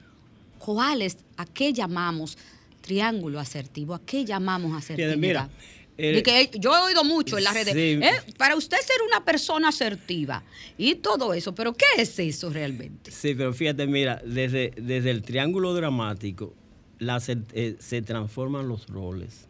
[0.60, 2.38] cuál es, a qué llamamos
[2.82, 5.16] triángulo asertivo, a qué llamamos asertividad.
[5.16, 5.50] mira,
[5.98, 8.00] Que yo he oído mucho en las redes, sí.
[8.02, 10.44] "Eh, para usted ser una persona asertiva
[10.78, 13.10] y todo eso, pero ¿qué es eso realmente?
[13.12, 16.54] Sí, pero fíjate, mira, desde, desde el triángulo dramático
[17.00, 17.22] la
[17.54, 19.48] eh, se transforman los roles.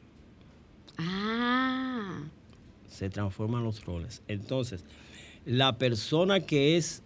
[0.98, 2.22] Ah,
[2.90, 4.22] Se transforman los roles.
[4.28, 4.84] Entonces,
[5.46, 7.04] la persona que es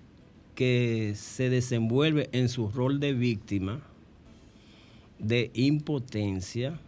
[0.56, 3.82] que se desenvuelve en su rol de víctima,
[5.20, 6.80] de impotencia,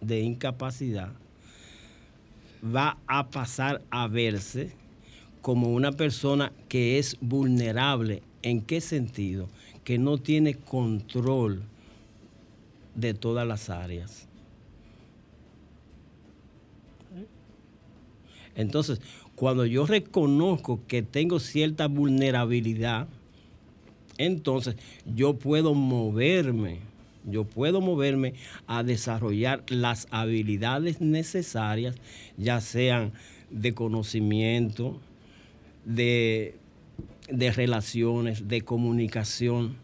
[0.00, 1.12] de incapacidad,
[2.62, 4.72] va a pasar a verse
[5.42, 8.22] como una persona que es vulnerable.
[8.42, 9.48] ¿En qué sentido?
[9.84, 11.62] Que no tiene control
[12.94, 14.28] de todas las áreas.
[18.54, 19.00] Entonces,
[19.36, 23.06] cuando yo reconozco que tengo cierta vulnerabilidad,
[24.18, 24.74] entonces
[25.06, 26.80] yo puedo moverme,
[27.30, 28.34] yo puedo moverme
[28.66, 31.94] a desarrollar las habilidades necesarias,
[32.36, 33.12] ya sean
[33.50, 35.00] de conocimiento,
[35.84, 36.56] de,
[37.30, 39.76] de relaciones, de comunicación,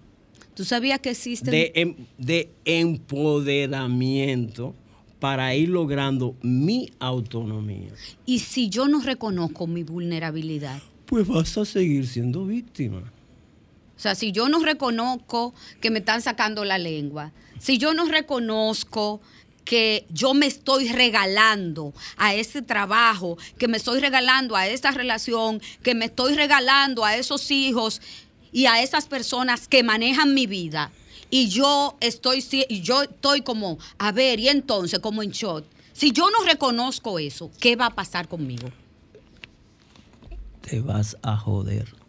[0.54, 4.74] ¿tú sabías que existen de, em- de empoderamiento
[5.18, 7.90] para ir logrando mi autonomía.
[8.26, 10.80] y si yo no reconozco mi vulnerabilidad?
[11.06, 13.12] Pues vas a seguir siendo víctima.
[13.96, 18.06] O sea, si yo no reconozco que me están sacando la lengua, si yo no
[18.06, 19.20] reconozco
[19.64, 25.62] que yo me estoy regalando a ese trabajo, que me estoy regalando a esa relación,
[25.82, 28.02] que me estoy regalando a esos hijos
[28.52, 30.92] y a esas personas que manejan mi vida,
[31.30, 32.44] y yo estoy,
[32.82, 37.50] yo estoy como, a ver, y entonces como en shot, si yo no reconozco eso,
[37.58, 38.70] ¿qué va a pasar conmigo?
[40.60, 42.03] Te vas a joder.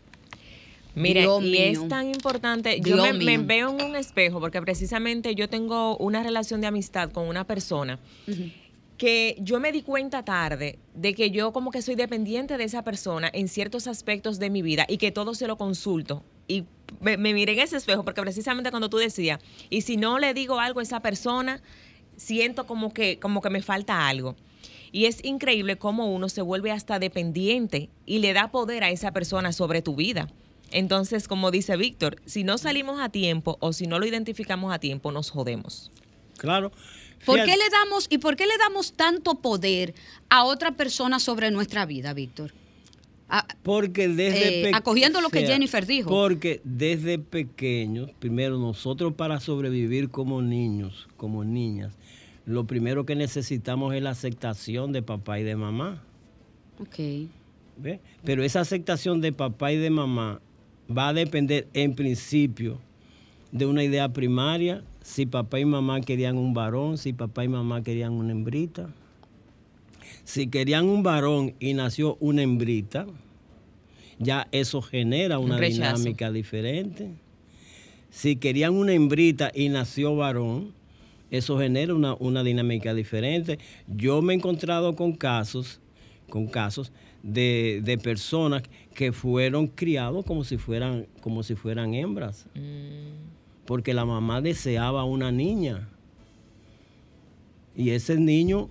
[0.95, 1.61] Mire, Dios y mío.
[1.83, 6.23] es tan importante, Dios yo me, veo en un espejo porque precisamente yo tengo una
[6.23, 7.99] relación de amistad con una persona
[8.97, 12.83] que yo me di cuenta tarde de que yo como que soy dependiente de esa
[12.83, 16.23] persona en ciertos aspectos de mi vida y que todo se lo consulto.
[16.47, 16.63] Y
[17.01, 20.33] me, me miré en ese espejo porque precisamente cuando tú decías, y si no le
[20.33, 21.61] digo algo a esa persona,
[22.15, 24.35] siento como que, como que me falta algo.
[24.91, 29.11] Y es increíble cómo uno se vuelve hasta dependiente y le da poder a esa
[29.11, 30.29] persona sobre tu vida.
[30.71, 34.79] Entonces, como dice Víctor, si no salimos a tiempo o si no lo identificamos a
[34.79, 35.91] tiempo, nos jodemos.
[36.37, 36.71] Claro.
[37.25, 39.95] ¿Por qué le damos y por qué le damos tanto poder
[40.29, 42.53] a otra persona sobre nuestra vida, Víctor?
[43.63, 46.09] Porque desde Eh, pe- acogiendo lo que Jennifer dijo.
[46.09, 51.93] Porque desde pequeños, primero nosotros para sobrevivir como niños, como niñas,
[52.45, 56.03] lo primero que necesitamos es la aceptación de papá y de mamá.
[56.79, 57.27] ok.
[57.77, 57.99] ¿ve?
[58.23, 60.39] Pero esa aceptación de papá y de mamá
[60.89, 62.79] va a depender en principio
[63.51, 67.83] de una idea primaria, si papá y mamá querían un varón, si papá y mamá
[67.83, 68.89] querían una hembrita.
[70.23, 73.05] Si querían un varón y nació una hembrita,
[74.19, 77.11] ya eso genera una dinámica diferente.
[78.09, 80.73] Si querían una hembrita y nació varón,
[81.31, 83.59] eso genera una, una dinámica diferente.
[83.87, 85.79] Yo me he encontrado con casos,
[86.29, 86.91] con casos
[87.23, 88.63] de, de personas
[88.95, 92.47] que fueron criados como si fueran, como si fueran hembras.
[93.65, 95.87] Porque la mamá deseaba una niña.
[97.75, 98.69] Y ese niño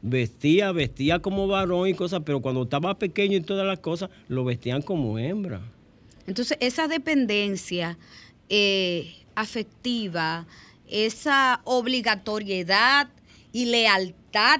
[0.00, 4.44] vestía, vestía como varón y cosas, pero cuando estaba pequeño y todas las cosas, lo
[4.44, 5.60] vestían como hembra.
[6.26, 7.98] Entonces, esa dependencia
[8.48, 10.46] eh, afectiva,
[10.88, 13.10] esa obligatoriedad
[13.52, 14.17] y lealtad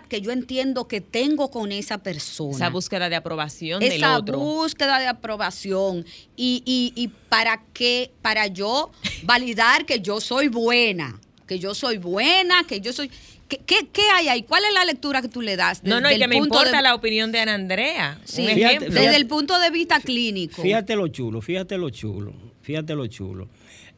[0.09, 2.55] que yo entiendo que tengo con esa persona.
[2.57, 4.39] Esa búsqueda de aprobación del esa otro.
[4.39, 6.05] búsqueda de aprobación
[6.37, 8.91] y, y, y para qué para yo
[9.25, 13.11] validar que yo soy buena que yo soy buena que yo soy
[13.49, 14.43] ¿qué, qué, qué hay ahí?
[14.43, 15.83] ¿cuál es la lectura que tú le das?
[15.85, 18.19] No, no, y que me importa de- la opinión de Ana Andrea.
[18.25, 19.17] Sí, Fíjate, desde fíjate.
[19.17, 23.49] el punto de vista clínico Fíjate lo chulo, fíjate lo chulo, fíjate lo chulo.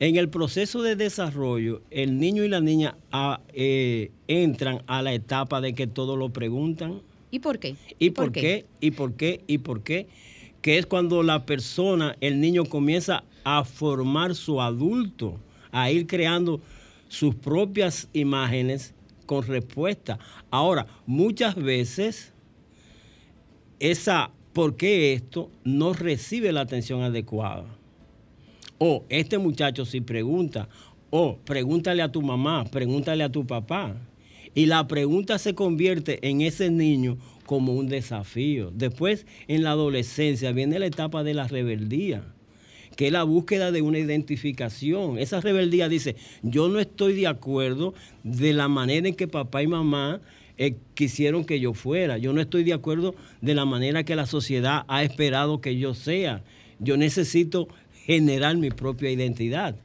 [0.00, 5.12] En el proceso de desarrollo, el niño y la niña ah, eh, entran a la
[5.12, 7.02] etapa de que todo lo preguntan.
[7.30, 7.76] ¿y por qué?
[7.98, 8.64] ¿Y por qué?
[8.80, 9.42] ¿Y por qué?
[9.46, 10.06] ¿Y por qué?
[10.62, 15.38] Que es cuando la persona, el niño comienza a formar su adulto,
[15.70, 16.62] a ir creando
[17.08, 18.94] sus propias imágenes
[19.26, 20.18] con respuesta.
[20.50, 22.32] Ahora, muchas veces
[23.78, 25.50] esa ¿por qué esto?
[25.62, 27.79] no recibe la atención adecuada.
[28.82, 30.70] O este muchacho si pregunta,
[31.10, 33.94] o pregúntale a tu mamá, pregúntale a tu papá.
[34.54, 38.70] Y la pregunta se convierte en ese niño como un desafío.
[38.74, 42.24] Después, en la adolescencia, viene la etapa de la rebeldía
[42.96, 45.18] que es la búsqueda de una identificación.
[45.18, 49.66] Esa rebeldía dice, yo no estoy de acuerdo de la manera en que papá y
[49.66, 50.20] mamá
[50.58, 52.18] eh, quisieron que yo fuera.
[52.18, 55.94] Yo no estoy de acuerdo de la manera que la sociedad ha esperado que yo
[55.94, 56.42] sea.
[56.78, 57.68] Yo necesito
[58.04, 59.76] generar mi propia identidad.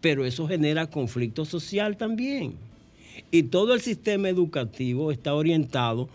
[0.00, 2.54] Pero eso genera conflicto social también.
[3.30, 6.08] Y todo el sistema educativo está orientado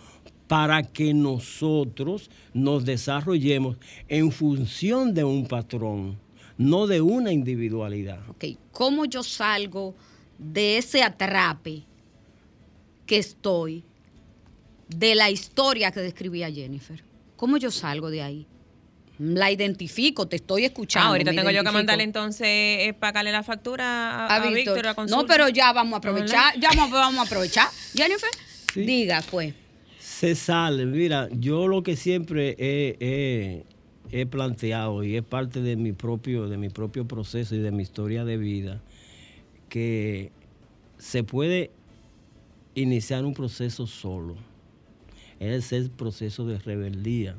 [0.48, 3.78] para que nosotros nos desarrollemos
[4.08, 6.18] en función de un patrón,
[6.58, 8.20] no de una individualidad.
[8.72, 9.96] ¿cómo yo salgo
[10.38, 11.84] de ese atrape
[13.06, 13.84] que estoy
[14.88, 17.04] de la historia que describía Jennifer?
[17.36, 18.48] ¿Cómo yo salgo de ahí?
[19.20, 21.08] La identifico, te estoy escuchando.
[21.08, 24.76] Ah, ahorita tengo yo que mandarle entonces eh, pagarle la factura a, a a Víctor.
[24.76, 24.88] Víctor.
[24.88, 27.68] a no, pero ya vamos a aprovechar, ya vamos, vamos a aprovechar.
[27.94, 28.30] Jennifer,
[28.74, 28.82] Sí.
[28.82, 29.54] diga pues.
[30.00, 33.64] Se sale, mira, yo lo que siempre he, he-
[34.12, 37.84] he planteado y es parte de mi propio, de mi propio proceso y de mi
[37.84, 38.82] historia de vida,
[39.70, 40.32] que
[40.98, 41.72] se puede
[42.76, 44.36] iniciar un proceso solo.
[45.40, 47.36] Es el proceso de rebeldía,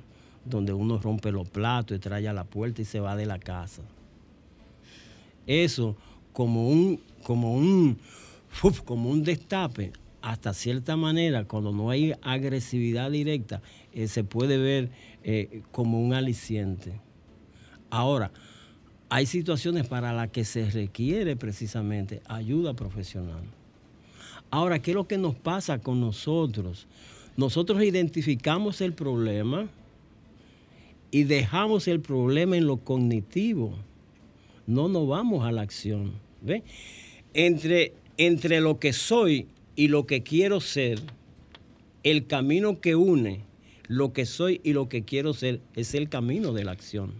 [0.48, 3.38] donde uno rompe los platos y trae a la puerta y se va de la
[3.38, 3.82] casa.
[5.46, 5.96] Eso
[6.32, 7.98] como un, como un,
[8.84, 9.92] como un destape,
[10.22, 14.90] hasta cierta manera, cuando no hay agresividad directa, eh, se puede ver
[15.22, 17.00] eh, como un aliciente.
[17.90, 18.32] Ahora,
[19.08, 23.44] hay situaciones para las que se requiere precisamente ayuda profesional.
[24.50, 26.86] Ahora, ¿qué es lo que nos pasa con nosotros?
[27.36, 29.68] Nosotros identificamos el problema
[31.16, 33.72] y dejamos el problema en lo cognitivo.
[34.66, 36.12] No nos vamos a la acción.
[36.42, 36.62] ¿ve?
[37.32, 39.46] Entre, entre lo que soy
[39.76, 41.00] y lo que quiero ser,
[42.02, 43.40] el camino que une
[43.88, 47.14] lo que soy y lo que quiero ser es el camino de la acción.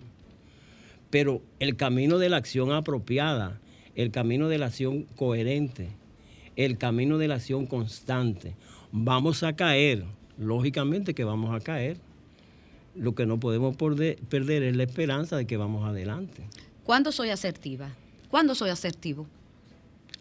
[1.09, 3.59] Pero el camino de la acción apropiada,
[3.95, 5.89] el camino de la acción coherente,
[6.57, 8.57] el camino de la acción constante.
[8.93, 10.05] Vamos a caer,
[10.37, 11.97] lógicamente que vamos a caer.
[12.97, 16.43] Lo que no podemos perder es la esperanza de que vamos adelante.
[16.85, 17.91] ¿Cuándo soy asertiva?
[18.31, 19.27] ¿Cuándo soy asertivo?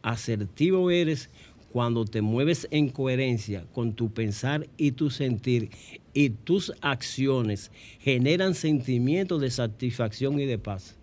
[0.01, 1.30] Asertivo eres
[1.71, 5.69] cuando te mueves en coherencia con tu pensar y tu sentir
[6.13, 7.69] y tus acciones
[7.99, 10.95] generan sentimientos de satisfacción y de paz,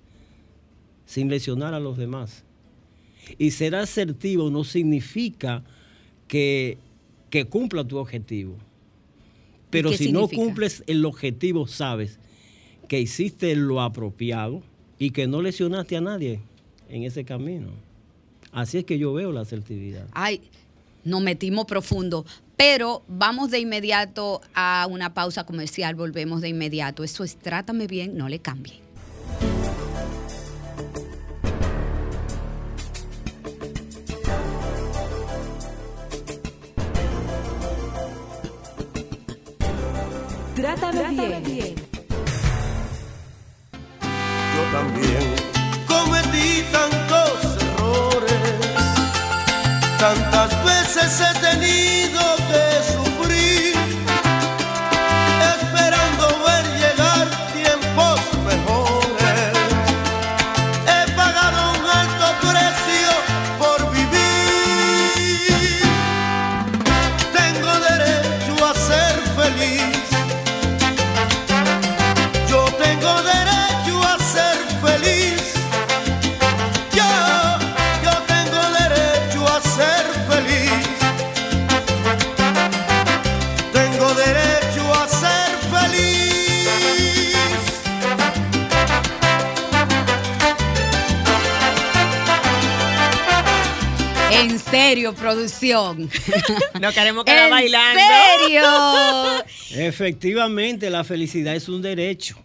[1.04, 2.44] sin lesionar a los demás.
[3.38, 5.62] Y ser asertivo no significa
[6.26, 6.78] que,
[7.28, 8.56] que cumpla tu objetivo.
[9.72, 12.18] Pero si no cumples el objetivo, sabes
[12.88, 14.62] que hiciste lo apropiado
[14.98, 16.40] y que no lesionaste a nadie
[16.90, 17.68] en ese camino.
[18.52, 20.06] Así es que yo veo la asertividad.
[20.12, 20.42] Ay,
[21.04, 22.26] nos metimos profundo.
[22.58, 27.02] Pero vamos de inmediato a una pausa comercial, volvemos de inmediato.
[27.02, 28.81] Eso es Trátame Bien, no le cambie.
[40.62, 41.74] Trátame bien.
[44.54, 45.34] Yo también
[45.88, 48.42] cometí tantos errores,
[49.98, 53.11] tantas veces he tenido que sufrir,
[95.02, 96.10] serio, producción.
[96.80, 98.00] No queremos quedar en bailando.
[98.40, 98.62] serio.
[99.88, 102.36] Efectivamente, la felicidad es un derecho.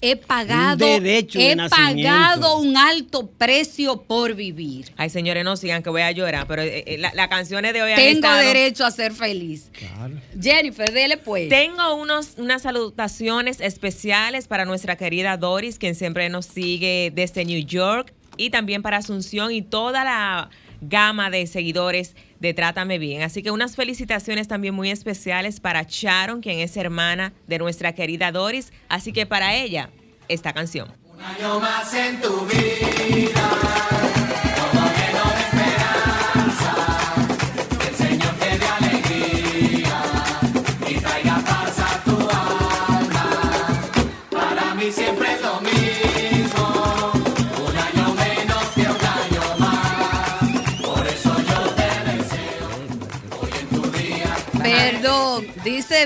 [0.00, 4.92] He pagado, Un derecho de he pagado un alto precio por vivir.
[4.98, 7.82] Ay, señores, no sigan que voy a llorar, pero eh, eh, la- las canciones de
[7.82, 9.70] hoy han Tengo estado- derecho a ser feliz.
[9.72, 10.20] Claro.
[10.38, 11.48] Jennifer, dele pues.
[11.48, 17.64] Tengo unos, unas salutaciones especiales para nuestra querida Doris, quien siempre nos sigue desde New
[17.64, 20.50] York, y también para Asunción y toda la
[20.88, 23.22] gama de seguidores de Trátame Bien.
[23.22, 28.32] Así que unas felicitaciones también muy especiales para Sharon, quien es hermana de nuestra querida
[28.32, 28.72] Doris.
[28.88, 29.90] Así que para ella,
[30.28, 30.88] esta canción.
[31.16, 34.03] El Señor te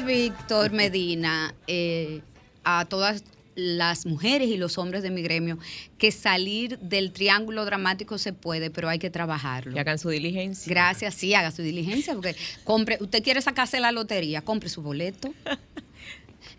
[0.00, 2.20] Víctor Medina eh,
[2.64, 3.24] a todas
[3.54, 5.58] las mujeres y los hombres de mi gremio
[5.98, 9.74] que salir del triángulo dramático se puede, pero hay que trabajarlo.
[9.74, 10.70] Que hagan su diligencia.
[10.70, 15.32] Gracias, sí, haga su diligencia, porque compre, usted quiere sacarse la lotería, compre su boleto.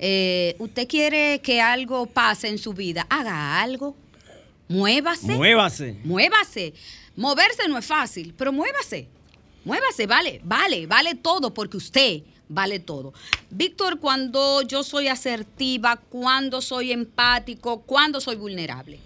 [0.02, 3.98] Eh, usted quiere que algo pase en su vida, haga algo.
[4.70, 5.36] Muévase.
[5.36, 5.98] Muévase.
[6.06, 6.74] Muévase.
[7.18, 9.10] Moverse no es fácil, pero muévase.
[9.66, 13.14] Muévase, vale, vale, vale todo, porque usted vale todo.
[13.50, 19.00] Víctor, cuando yo soy asertiva, cuando soy empático, cuando soy vulnerable.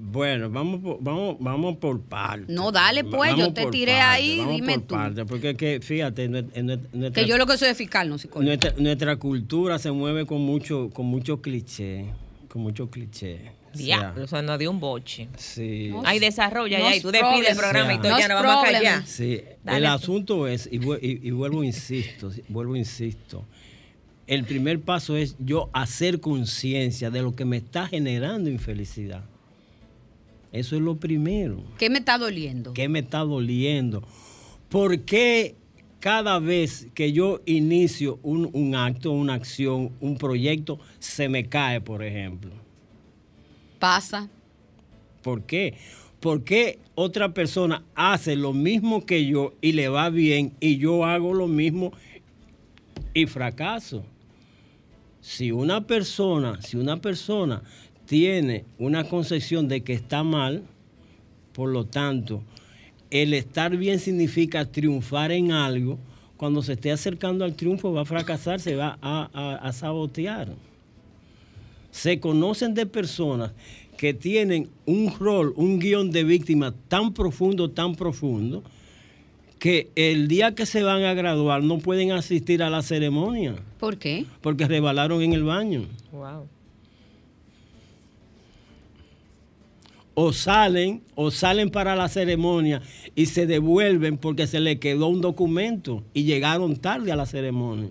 [0.00, 2.48] Bueno, vamos por, vamos, vamos por partes.
[2.48, 4.94] No, dale, pues, Vamos yo te tiré ahí, vamos dime por tú.
[4.94, 8.46] partes, porque que, fíjate, en nuestra, Que yo lo que soy es fiscal, no psicólogo.
[8.46, 12.04] nuestra, nuestra cultura se mueve con mucho, con mucho cliché,
[12.48, 13.57] con mucho cliché.
[13.74, 15.28] O sea, Diablo, no dio un boche.
[15.36, 15.92] sí.
[16.04, 18.72] Hay desarrolla ya y tú es despides el programa y sea, ya no vamos a
[18.72, 19.06] callar.
[19.06, 19.88] Sí, Dale el tú.
[19.90, 23.44] asunto es, y, y- y vuelvo, insisto, vuelvo, insisto,
[24.26, 29.24] el primer paso es yo hacer conciencia de lo que me está generando infelicidad.
[30.52, 31.62] Eso es lo primero.
[31.78, 32.72] ¿Qué me está doliendo?
[32.72, 34.02] ¿Qué me está doliendo?
[34.70, 35.54] ¿Por qué
[36.00, 41.80] cada vez que yo inicio un, un acto, una acción, un proyecto, se me cae,
[41.80, 42.52] por ejemplo?
[43.78, 44.28] Pasa.
[45.22, 45.74] ¿Por qué?
[46.20, 51.04] ¿Por qué otra persona hace lo mismo que yo y le va bien y yo
[51.04, 51.92] hago lo mismo
[53.14, 54.04] y fracaso?
[55.20, 57.62] Si una persona, si una persona
[58.06, 60.62] tiene una concepción de que está mal,
[61.52, 62.42] por lo tanto,
[63.10, 65.98] el estar bien significa triunfar en algo,
[66.36, 70.48] cuando se esté acercando al triunfo va a fracasar, se va a, a- a sabotear
[71.90, 73.52] se conocen de personas
[73.96, 78.62] que tienen un rol, un guion de víctima tan profundo, tan profundo,
[79.58, 83.98] que el día que se van a graduar no pueden asistir a la ceremonia ¿Por
[83.98, 84.24] qué?
[84.40, 85.84] porque resbalaron en el baño.
[86.12, 86.46] Wow.
[90.14, 92.82] O salen, o salen para la ceremonia
[93.14, 97.90] y se devuelven porque se les quedó un documento y llegaron tarde a la ceremonia.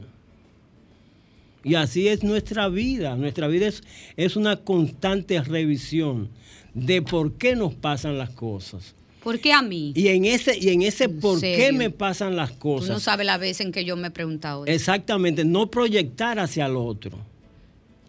[1.67, 3.15] Y así es nuestra vida.
[3.15, 3.83] Nuestra vida es,
[4.15, 6.29] es una constante revisión
[6.73, 8.95] de por qué nos pasan las cosas.
[9.21, 9.91] ¿Por qué a mí?
[9.93, 12.89] Y en ese, y en ese ¿En por qué me pasan las Tú cosas.
[12.89, 14.73] no sabes la vez en que yo me he preguntado eso.
[14.73, 17.17] Exactamente, no proyectar hacia el otro.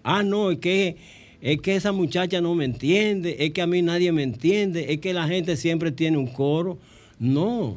[0.04, 0.96] Ah, no, es que,
[1.40, 5.00] es que esa muchacha no me entiende, es que a mí nadie me entiende, es
[5.00, 6.78] que la gente siempre tiene un coro.
[7.18, 7.76] No,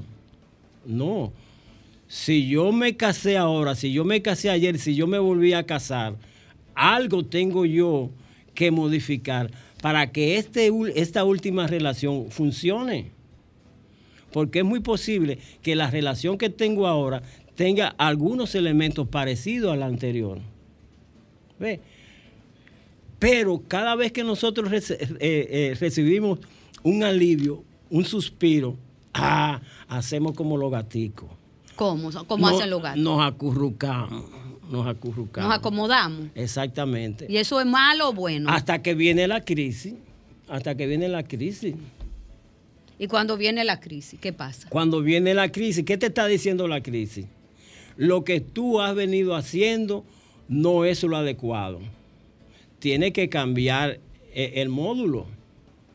[0.86, 1.34] no.
[2.12, 5.66] Si yo me casé ahora, si yo me casé ayer, si yo me volví a
[5.66, 6.16] casar,
[6.76, 8.09] algo tengo yo
[8.53, 9.49] que modificar
[9.82, 13.12] para que este, esta última relación funcione
[14.34, 17.22] porque es muy posible que la relación que tengo ahora
[17.55, 20.39] tenga algunos elementos parecidos a la anterior.
[21.59, 21.80] ¿Ve?
[23.20, 26.39] Pero cada vez que nosotros eh, eh, recibimos
[26.84, 28.76] un alivio, un suspiro,
[29.14, 31.41] ah, hacemos como los gaticos.
[31.82, 32.12] ¿Cómo?
[32.28, 33.02] ¿Cómo No- hacen los gatos?
[33.02, 34.26] Nos acurrucamos,
[34.70, 35.50] nos acurrucamos.
[35.50, 36.28] Nos acomodamos.
[36.36, 37.26] Exactamente.
[37.28, 38.52] ¿Y eso es malo o bueno?
[38.52, 39.96] Hasta que viene la crisis,
[40.48, 41.74] hasta que viene la crisis.
[43.00, 44.70] Y cuando viene la crisis, ¿qué pasa?
[44.70, 47.26] Cuando viene la crisis, ¿qué te está diciendo la crisis?
[47.98, 50.06] Lo que tú has venido haciendo
[50.48, 51.80] no es lo adecuado.
[52.78, 53.98] Tiene que cambiar
[54.36, 55.26] eh, el módulo,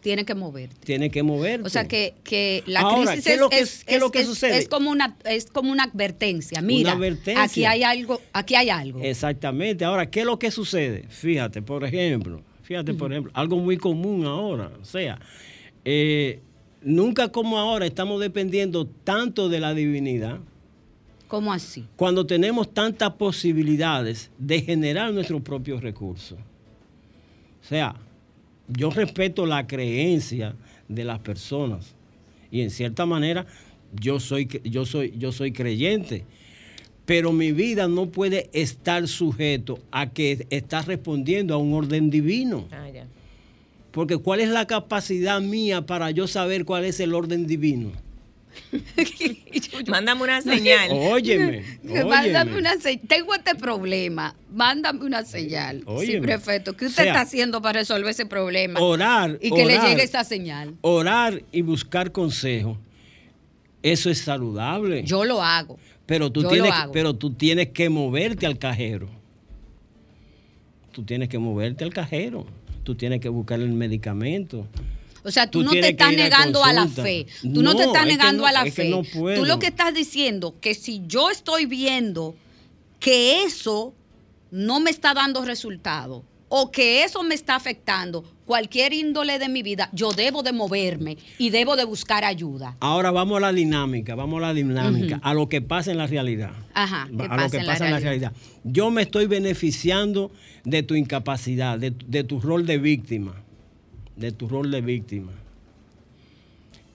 [0.07, 0.77] Tiene que moverte.
[0.87, 1.67] tiene que moverte.
[1.67, 4.25] O sea que, que la Ahora, crisis ¿qué es que- es- qué es lo que
[4.25, 4.57] sucede?
[4.57, 6.63] es como una es como una advertencia.
[6.63, 7.43] Mira, advertencia.
[7.43, 9.01] aquí hay algo, aquí hay algo.
[9.03, 9.85] Exactamente.
[9.85, 11.07] Ahora, ¿qué es lo que sucede?
[11.09, 14.71] Fíjate, por ejemplo, fíjate, por ejemplo, algo muy común ahora.
[14.81, 15.19] O sea,
[15.85, 16.39] eh,
[16.83, 20.39] nunca como ahora estamos dependiendo tanto de la divinidad.
[21.27, 21.85] ¿Cómo así?
[21.97, 26.39] cuando tenemos tantas posibilidades de generar nuestros propios recursos.
[27.61, 27.97] O sea,
[28.69, 30.55] yo respeto la creencia
[30.89, 31.95] de las personas
[32.51, 33.47] y en cierta manera
[34.01, 36.25] yo soy, yo soy, yo soy creyente,
[37.05, 42.67] pero mi vida no puede estar sujeto a que está respondiendo a un orden divino.
[42.73, 42.89] Ah.
[43.93, 47.93] Porque ¿cuál es la capacidad mía para yo saber cuál es el orden divino?
[49.89, 50.91] Mándame una señal.
[50.93, 51.63] Óyeme,
[52.05, 54.35] Mándame una se- Tengo este problema.
[54.53, 55.79] Mándame una señal.
[55.81, 56.27] Sí, Óyeme.
[56.27, 56.77] prefecto.
[56.77, 58.81] ¿Qué usted O sea, está haciendo para resolver ese problema?
[58.81, 60.75] Orar, y que le llegue esa señal.
[60.81, 62.79] orar y buscar consejo,
[63.83, 65.03] eso es saludable.
[65.05, 65.79] Yo lo hago.
[66.07, 66.93] pero, tú yo tienes, lo hago.
[66.93, 69.09] pero tú tienes que moverte al cajero.
[70.93, 72.47] Tú tienes que moverte al cajero.
[72.83, 74.67] Tú tienes que buscar el medicamento.
[75.27, 77.27] O sea, tú, Tú no te estás a negando a la fe.
[77.43, 78.89] Tú no, te estás es negando no- a la es fe.
[78.89, 79.03] no.
[79.03, 82.35] Tú lo que estás diciendo que si yo estoy viendo
[83.01, 83.93] que eso
[84.51, 89.65] no me está dando resultado o que eso me está afectando cualquier índole de mi
[89.65, 92.77] vida, yo debo de moverme y debo de buscar ayuda.
[92.79, 96.07] Ahora vamos a la dinámica, vamos a la dinámica, a lo que pasa en la
[96.07, 96.53] realidad.
[96.73, 98.31] Ajá, ¿qué a pasa lo que en la pasa en la realidad?
[98.31, 98.33] realidad.
[98.63, 100.31] Yo me estoy beneficiando
[100.65, 103.43] de tu incapacidad, de, de tu rol de víctima,
[104.17, 105.33] de tu rol de víctima.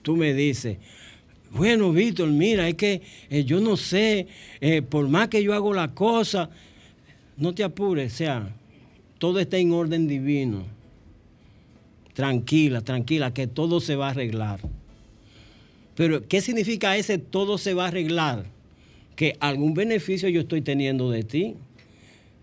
[0.02, 0.78] Tú me dices,
[1.52, 4.26] bueno, Víctor, mira, es que eh, yo no sé,
[4.60, 6.50] eh, por más que yo hago la cosa,
[7.36, 8.54] no te apures, o sea,
[9.18, 10.64] todo está en orden divino.
[12.14, 14.60] Tranquila, tranquila, que todo se va a arreglar.
[15.94, 18.46] Pero, ¿qué significa ese todo se va a arreglar?
[19.14, 21.54] Que algún beneficio yo estoy teniendo de ti.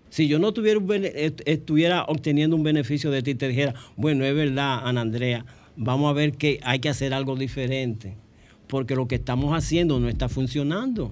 [0.09, 3.75] Si yo no tuviera un bene- est- estuviera obteniendo un beneficio de ti, te dijera,
[3.95, 5.45] bueno, es verdad, Ana Andrea,
[5.75, 8.15] vamos a ver que hay que hacer algo diferente,
[8.67, 11.11] porque lo que estamos haciendo no está funcionando.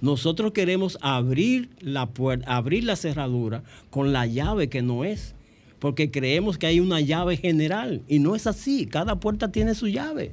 [0.00, 5.34] Nosotros queremos abrir la puerta, abrir la cerradura con la llave que no es,
[5.78, 8.86] porque creemos que hay una llave general y no es así.
[8.86, 10.32] Cada puerta tiene su llave.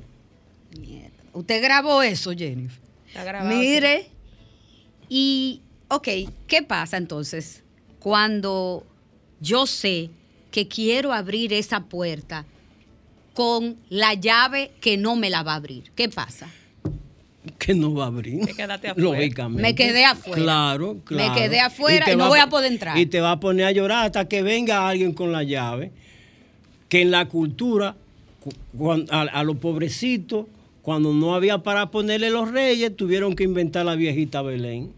[1.33, 2.81] Usted grabó eso, Jennifer.
[3.07, 4.07] Está grabado, Mire,
[5.09, 5.61] y,
[5.95, 6.07] ok,
[6.47, 7.63] ¿qué pasa entonces
[7.99, 8.85] cuando
[9.39, 10.09] yo sé
[10.51, 12.45] que quiero abrir esa puerta
[13.33, 15.91] con la llave que no me la va a abrir?
[15.95, 16.49] ¿Qué pasa?
[17.59, 18.45] Que no va a abrir.
[18.45, 19.09] Te quedaste afuera.
[19.09, 19.61] Lógicamente.
[19.61, 20.41] Me quedé afuera.
[20.41, 21.35] Claro, claro.
[21.35, 22.97] quedé afuera y no va voy a poder entrar.
[22.97, 25.91] Y te va a poner a llorar hasta que venga alguien con la llave.
[26.89, 27.95] Que en la cultura,
[29.09, 30.45] a los pobrecitos,
[30.81, 34.91] cuando no había para ponerle los reyes, tuvieron que inventar la viejita Belén.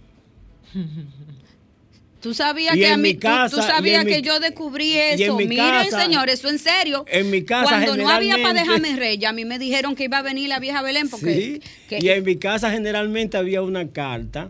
[2.22, 5.36] Tú sabías que a mí, tú- casa- tú, sabías en mi- que yo descubrí eso.
[5.38, 7.06] mi Miren, casa- señor, eso en serio.
[7.08, 10.18] En mi casa, Cuando no había para dejarme rey, a mí me dijeron que iba
[10.18, 13.90] a venir la vieja Belén porque Sí, que- y en mi casa generalmente había una
[13.90, 14.50] carta.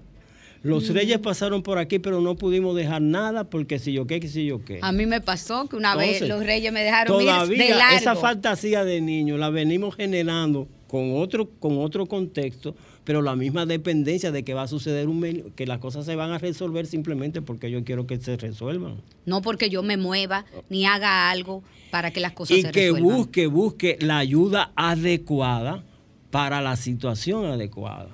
[0.64, 4.30] Los reyes pasaron por aquí, pero no pudimos dejar nada porque si yo qué, que
[4.30, 4.80] si yo qué.
[4.82, 7.98] a mí me pasó que una vez los reyes me dejaron ir de Todavía largo.
[7.98, 12.74] esa fantasía de niño la venimos generando con otro, con otro contexto,
[13.06, 16.32] pero la misma dependencia de que va a suceder un que las cosas se van
[16.32, 18.98] a resolver simplemente porque yo quiero que se resuelvan.
[19.26, 22.88] No porque yo me mueva ni haga algo para que las cosas Y se que
[22.92, 23.16] resuelvan.
[23.18, 25.84] busque, busque la ayuda adecuada
[26.32, 28.10] para la situación adecuada.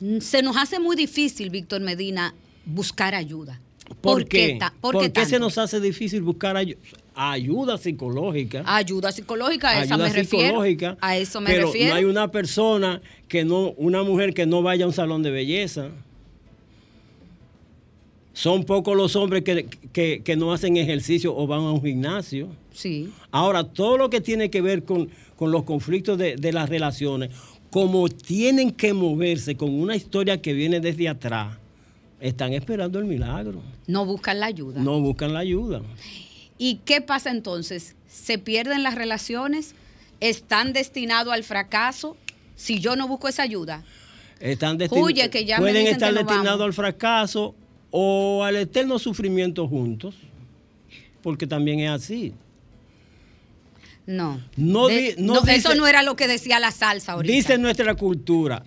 [0.00, 2.34] Mm, Se nos hace muy difícil, Víctor Medina,
[2.66, 3.60] buscar ayuda.
[4.00, 4.56] ¿Por, qué?
[4.60, 6.76] ta- ¿Por, qué qué se nos hace difícil buscar ayu-
[7.14, 8.62] ayuda psicológica?
[8.66, 10.46] Ayuda psicológica, a esa ayuda me refiero.
[10.48, 11.90] psicológica, A eso me pero refiero.
[11.90, 15.30] no hay una persona que no, una mujer que no vaya a un salón de
[15.30, 15.88] belleza.
[18.32, 22.48] Son pocos los hombres que, que- que no hacen ejercicio o van a un gimnasio.
[22.72, 23.10] Sí.
[23.30, 27.30] Ahora, todo lo que tiene que ver con, con los conflictos de, de las relaciones,
[27.70, 31.56] como tienen que moverse con una historia que viene desde atrás,
[32.20, 33.60] están esperando el milagro.
[33.86, 34.80] No buscan la ayuda.
[34.80, 35.82] No buscan la ayuda.
[36.58, 37.94] ¿Y qué pasa entonces?
[38.08, 39.74] ¿Se pierden las relaciones?
[40.20, 42.16] ¿Están destinados al fracaso
[42.56, 43.82] si yo no busco esa ayuda?
[44.40, 47.54] Están Huye, que ya me pueden dicen estar destinados al fracaso
[47.90, 50.14] o al eterno sufrimiento juntos,
[51.22, 52.34] porque también es así.
[54.06, 54.40] No.
[54.56, 57.32] No De- di- no no, dice- eso no era lo que decía la salsa ahorita.
[57.32, 58.62] Dice nuestra cultura,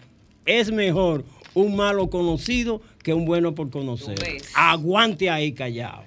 [0.46, 1.24] es mejor
[1.54, 4.18] un malo conocido que un bueno por conocer.
[4.56, 6.04] Aguante ahí callado.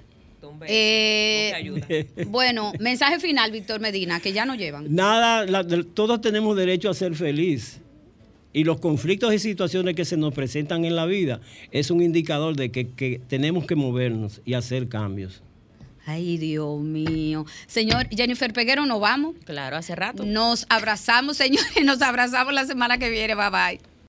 [0.69, 1.87] Eh, ayuda.
[2.27, 4.93] Bueno, mensaje final, Víctor Medina, que ya no llevan.
[4.93, 7.79] Nada, la- todos tenemos derecho a ser feliz.
[8.53, 11.39] Y los conflictos y situaciones que se nos presentan en la vida
[11.71, 15.41] es un indicador de que, que tenemos que movernos y hacer cambios.
[16.05, 17.45] Ay, Dios mío.
[17.67, 19.35] Señor Jennifer Peguero, nos vamos.
[19.45, 20.25] Claro, hace rato.
[20.25, 21.85] Nos abrazamos, señores.
[21.85, 23.35] Nos abrazamos la semana que viene.
[23.35, 23.90] Bye bye.